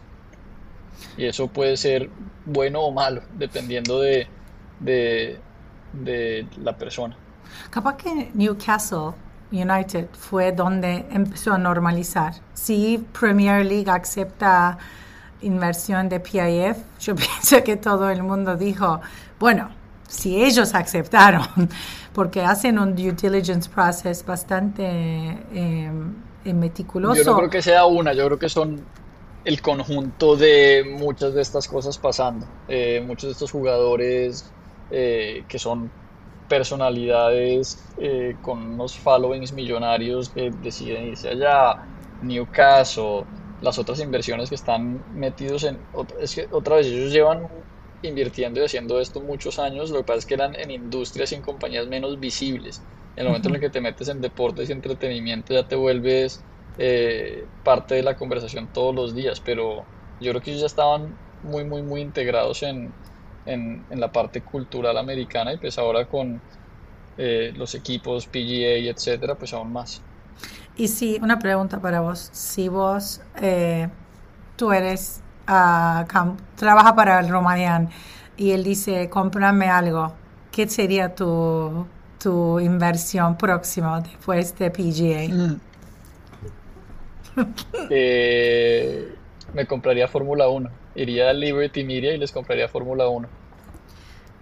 Y 1.16 1.26
eso 1.26 1.48
puede 1.48 1.78
ser 1.78 2.10
bueno 2.46 2.82
o 2.82 2.92
malo, 2.92 3.22
dependiendo 3.38 4.02
de, 4.02 4.28
de, 4.80 5.40
de 5.94 6.48
la 6.62 6.78
persona. 6.78 7.16
Capaz 7.70 7.98
que 7.98 8.32
Newcastle 8.34 9.14
United 9.52 10.08
fue 10.12 10.52
donde 10.52 11.06
empezó 11.12 11.54
a 11.54 11.58
normalizar. 11.58 12.34
Si 12.54 13.04
Premier 13.20 13.66
League 13.66 13.90
acepta 13.90 14.78
inversión 15.42 16.10
de 16.10 16.20
PIF, 16.20 16.78
yo 17.00 17.16
pienso 17.16 17.64
que 17.64 17.78
todo 17.78 18.10
el 18.10 18.24
mundo 18.24 18.56
dijo, 18.56 19.00
bueno, 19.40 19.70
si 20.08 20.44
ellos 20.44 20.74
aceptaron, 20.74 21.48
porque 22.14 22.42
hacen 22.42 22.80
un 22.80 22.96
due 22.96 23.12
diligence 23.12 23.70
process 23.70 24.26
bastante 24.26 24.84
eh, 25.54 25.92
meticuloso. 26.46 27.24
Yo 27.24 27.32
no 27.32 27.38
creo 27.38 27.50
que 27.50 27.62
sea 27.62 27.86
una, 27.86 28.14
yo 28.14 28.26
creo 28.26 28.40
que 28.40 28.50
son 28.50 28.82
el 29.46 29.62
conjunto 29.62 30.36
de 30.36 30.84
muchas 31.00 31.34
de 31.34 31.42
estas 31.42 31.68
cosas 31.68 31.98
pasando. 31.98 32.46
Eh, 32.68 33.04
muchos 33.06 33.30
de 33.30 33.32
estos 33.34 33.52
jugadores 33.52 34.52
eh, 34.92 35.44
que 35.48 35.60
son 35.60 35.90
personalidades 36.48 37.94
eh, 37.98 38.38
con 38.42 38.60
unos 38.74 38.98
followings 38.98 39.54
millonarios 39.54 40.30
que 40.30 40.52
deciden 40.52 41.06
irse 41.06 41.30
allá, 41.30 41.78
Newcastle, 42.22 43.26
las 43.60 43.78
otras 43.80 44.00
inversiones 44.00 44.50
que 44.50 44.56
están 44.56 45.04
metidos 45.10 45.64
en... 45.64 45.88
Es 46.20 46.36
que 46.36 46.48
otra 46.52 46.78
vez 46.78 46.88
ellos 46.88 47.12
llevan 47.12 47.48
invirtiendo 48.02 48.60
y 48.62 48.66
haciendo 48.66 49.00
esto 49.00 49.22
muchos 49.22 49.60
años, 49.60 49.90
lo 49.90 50.00
que 50.00 50.04
pasa 50.06 50.20
es 50.20 50.26
que 50.26 50.36
eran 50.36 50.56
en 50.56 50.72
industrias 50.72 51.32
y 51.32 51.36
en 51.36 51.42
compañías 51.42 51.88
menos 51.88 52.20
visibles. 52.20 52.88
En 53.16 53.24
el 53.24 53.30
momento 53.30 53.50
en 53.50 53.56
el 53.56 53.62
que 53.62 53.70
te 53.72 53.82
metes 53.82 54.08
en 54.10 54.22
deportes 54.22 54.70
y 54.70 54.72
entretenimiento 54.74 55.54
ya 55.54 55.68
te 55.68 55.76
vuelves 55.76 56.46
eh, 56.78 57.50
parte 57.64 57.96
de 57.96 58.04
la 58.04 58.16
conversación 58.16 58.72
todos 58.72 58.94
los 58.96 59.16
días, 59.16 59.42
pero 59.42 59.90
yo 60.20 60.32
creo 60.32 60.42
que 60.42 60.52
ellos 60.52 60.62
ya 60.62 60.68
estaban 60.68 61.20
muy, 61.42 61.66
muy, 61.66 61.82
muy 61.84 62.02
integrados 62.02 62.62
en, 62.64 62.96
en, 63.48 63.84
la 63.90 64.12
parte 64.12 64.42
cultural 64.42 64.98
americana 64.98 65.54
y 65.54 65.58
pues 65.58 65.78
ahora 65.78 66.06
con 66.06 66.42
eh, 67.18 67.54
los 67.56 67.74
equipos 67.76 68.28
PGA, 68.28 68.90
etcétera, 68.90 69.36
pues 69.36 69.54
aún 69.54 69.74
más. 69.74 70.02
Y 70.76 70.88
si, 70.90 71.18
una 71.22 71.40
pregunta 71.40 71.80
para 71.80 72.02
vos, 72.02 72.30
si 72.32 72.70
vos, 72.70 73.22
eh, 73.42 73.90
tú 74.56 74.72
eres, 74.72 75.22
uh, 75.48 76.06
trabaja 76.56 76.96
para 76.96 77.20
el 77.20 77.30
Romadian 77.30 77.90
y 78.38 78.52
él 78.52 78.64
dice, 78.64 79.10
cómprame 79.10 79.70
algo, 79.70 80.14
¿qué 80.52 80.70
sería 80.70 81.16
tu, 81.16 81.88
tu 82.22 82.60
inversión 82.60 83.38
próxima 83.38 84.02
después 84.02 84.58
de 84.58 84.70
PGA? 84.70 85.34
Mm. 85.34 85.60
Eh, 87.92 89.14
me 89.54 89.66
compraría 89.68 90.08
Fórmula 90.08 90.50
1. 90.50 90.70
Iría 90.96 91.30
a 91.30 91.34
Liberty 91.34 91.84
Media 91.84 92.14
y 92.14 92.18
les 92.18 92.32
compraría 92.32 92.68
Fórmula 92.68 93.08
1. 93.08 93.28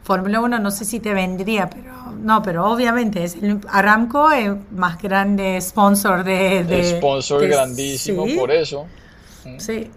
Fórmula 0.05 0.39
1 0.39 0.59
no 0.59 0.69
sé 0.69 0.85
si 0.85 0.99
te 0.99 1.15
vendría, 1.15 1.67
pero 1.67 1.91
no, 2.11 2.43
pero 2.43 2.69
obviamente 2.69 3.23
es 3.23 3.33
el 3.41 3.59
Aramco 3.67 4.31
es 4.31 4.53
más 4.71 5.01
grande 5.01 5.59
sponsor 5.59 6.23
de... 6.23 6.63
de 6.63 6.97
sponsor 6.97 7.47
grandísimo 7.47 8.27
por 8.37 8.51
eso. 8.51 8.85
Mm. 9.43 9.57
Sí, 9.59 9.89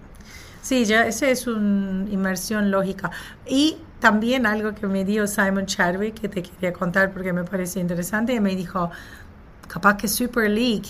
sí, 0.63 0.87
ya 0.87 1.07
esa 1.07 1.29
es 1.29 1.47
una 1.47 2.11
inmersión 2.11 2.71
lógica. 2.71 3.11
Y 3.47 3.77
también 4.01 4.47
algo 4.47 4.75
que 4.75 4.87
me 4.87 5.05
dio 5.05 5.27
Simon 5.27 5.67
Chadwick, 5.67 6.19
que 6.19 6.29
te 6.31 6.43
quería 6.43 6.73
contar 6.73 7.13
porque 7.13 7.35
me 7.35 7.45
parece 7.45 7.79
interesante, 7.79 8.33
y 8.33 8.41
me 8.41 8.57
dijo, 8.57 8.91
capaz 9.67 9.99
que 9.99 10.09
Super 10.09 10.49
League, 10.49 10.89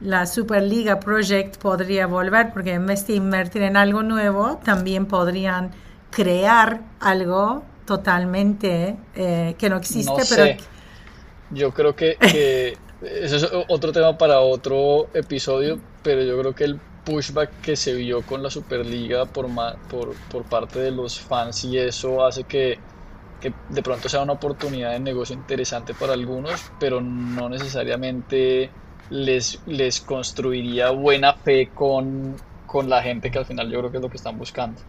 la 0.00 0.26
Superliga 0.26 0.98
Project 0.98 1.58
podría 1.58 2.08
volver, 2.08 2.52
porque 2.52 2.72
en 2.72 2.84
vez 2.84 3.06
de 3.06 3.14
invertir 3.14 3.62
en 3.62 3.76
algo 3.76 4.02
nuevo, 4.02 4.56
también 4.64 5.06
podrían 5.06 5.70
crear 6.10 6.80
algo 6.98 7.62
totalmente 7.86 8.96
eh, 9.14 9.54
que 9.58 9.70
no 9.70 9.76
existe, 9.76 10.22
pero... 10.28 10.56
Yo 11.50 11.72
creo 11.72 11.94
que, 11.94 12.16
que 12.20 12.76
eso 13.02 13.36
es 13.36 13.48
otro 13.68 13.92
tema 13.92 14.18
para 14.18 14.40
otro 14.40 15.08
episodio, 15.14 15.78
pero 16.02 16.22
yo 16.22 16.38
creo 16.40 16.54
que 16.54 16.64
el 16.64 16.80
pushback 17.04 17.60
que 17.60 17.76
se 17.76 17.94
vio 17.94 18.22
con 18.22 18.42
la 18.42 18.50
Superliga 18.50 19.26
por, 19.26 19.46
por, 19.88 20.14
por 20.28 20.42
parte 20.42 20.80
de 20.80 20.90
los 20.90 21.20
fans 21.20 21.64
y 21.64 21.78
eso 21.78 22.26
hace 22.26 22.44
que 22.44 22.78
que 23.40 23.52
de 23.68 23.82
pronto 23.82 24.08
sea 24.08 24.22
una 24.22 24.34
oportunidad 24.34 24.92
de 24.92 25.00
negocio 25.00 25.34
interesante 25.34 25.94
para 25.94 26.14
algunos, 26.14 26.70
pero 26.80 27.00
no 27.00 27.48
necesariamente 27.48 28.70
les, 29.10 29.60
les 29.66 30.00
construiría 30.00 30.90
buena 30.90 31.34
fe 31.34 31.70
con, 31.74 32.36
con 32.66 32.88
la 32.88 33.02
gente 33.02 33.30
que 33.30 33.38
al 33.38 33.46
final 33.46 33.70
yo 33.70 33.78
creo 33.78 33.90
que 33.90 33.96
es 33.98 34.02
lo 34.02 34.10
que 34.10 34.16
están 34.16 34.38
buscando. 34.38 34.80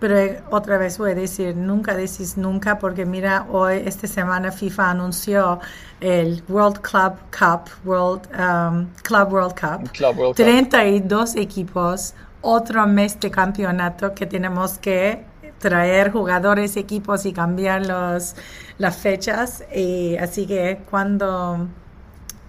Pero 0.00 0.18
eh, 0.18 0.42
otra 0.50 0.78
vez 0.78 0.96
voy 0.96 1.12
a 1.12 1.14
decir, 1.14 1.54
nunca 1.54 1.94
decís 1.94 2.38
nunca, 2.38 2.78
porque 2.78 3.04
mira, 3.04 3.46
hoy, 3.50 3.82
esta 3.84 4.06
semana 4.06 4.50
FIFA 4.50 4.90
anunció 4.90 5.60
el 6.00 6.42
World 6.48 6.80
Club 6.80 7.14
Cup, 7.30 7.68
World 7.84 8.26
um, 8.32 8.88
Club 9.02 9.32
World 9.32 9.54
Cup. 9.54 9.92
Club 9.92 10.18
World 10.18 10.36
Cup. 10.36 10.46
32 10.46 11.36
equipos, 11.36 12.14
otro 12.40 12.86
mes 12.86 13.20
de 13.20 13.30
campeonato 13.30 14.14
que 14.14 14.24
tenemos 14.24 14.78
que 14.78 15.22
traer 15.58 16.10
jugadores, 16.10 16.76
equipos 16.78 17.26
y 17.26 17.32
cambiar 17.34 17.86
los, 17.86 18.34
las 18.78 18.96
fechas. 18.96 19.62
Y 19.74 20.16
así 20.16 20.46
que 20.46 20.80
cuando 20.90 21.68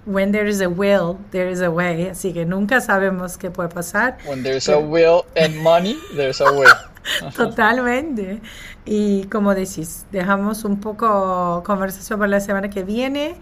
when 0.06 0.32
there 0.32 0.48
is 0.48 0.62
a 0.62 0.70
will, 0.70 1.20
there 1.32 1.50
is 1.50 1.62
a 1.62 1.70
way. 1.70 2.08
Así 2.08 2.34
que 2.34 2.46
nunca 2.46 2.82
sabemos 2.82 3.38
qué 3.38 3.52
puede 3.52 3.70
pasar. 3.70 4.18
When 4.26 4.42
there's 4.44 4.70
a 4.70 4.80
will 4.80 5.26
and 5.36 5.56
money, 5.62 5.98
there's 6.16 6.42
a 6.42 6.52
way. 6.52 6.68
Totalmente. 7.36 8.42
Y 8.86 9.24
como 9.26 9.54
decís, 9.54 10.06
dejamos 10.12 10.64
un 10.64 10.80
poco 10.80 11.64
conversación 11.66 12.20
para 12.20 12.30
la 12.30 12.40
semana 12.40 12.70
que 12.70 12.84
viene. 12.84 13.36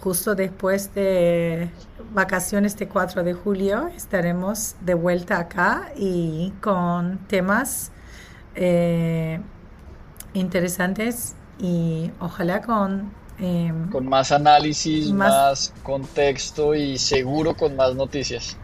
Justo 0.00 0.34
después 0.34 0.94
de 0.94 1.68
vacaciones 2.14 2.76
de 2.78 2.88
4 2.88 3.22
de 3.22 3.34
julio 3.34 3.88
estaremos 3.88 4.74
de 4.80 4.94
vuelta 4.94 5.38
acá 5.38 5.92
y 5.94 6.52
con 6.62 7.18
temas 7.28 7.92
eh, 8.54 9.40
interesantes 10.32 11.34
y 11.58 12.10
ojalá 12.20 12.62
con... 12.62 13.12
Eh, 13.38 13.72
con 13.90 14.06
más 14.08 14.32
análisis, 14.32 15.12
más... 15.12 15.30
más 15.30 15.74
contexto 15.82 16.74
y 16.74 16.98
seguro 16.98 17.54
con 17.54 17.76
más 17.76 17.94
noticias. 17.94 18.56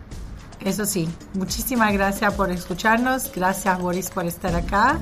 Eso 0.61 0.85
sí, 0.85 1.09
muchísimas 1.35 1.93
gracias 1.93 2.33
por 2.35 2.51
escucharnos. 2.51 3.31
Gracias, 3.35 3.79
Boris, 3.81 4.11
por 4.11 4.27
estar 4.27 4.55
acá. 4.55 4.99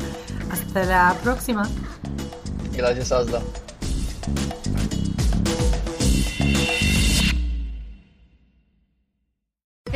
Hasta 0.51 0.85
la 0.85 1.17
próxima. 1.23 1.69
Gracias, 2.77 3.12
Asla. 3.12 3.40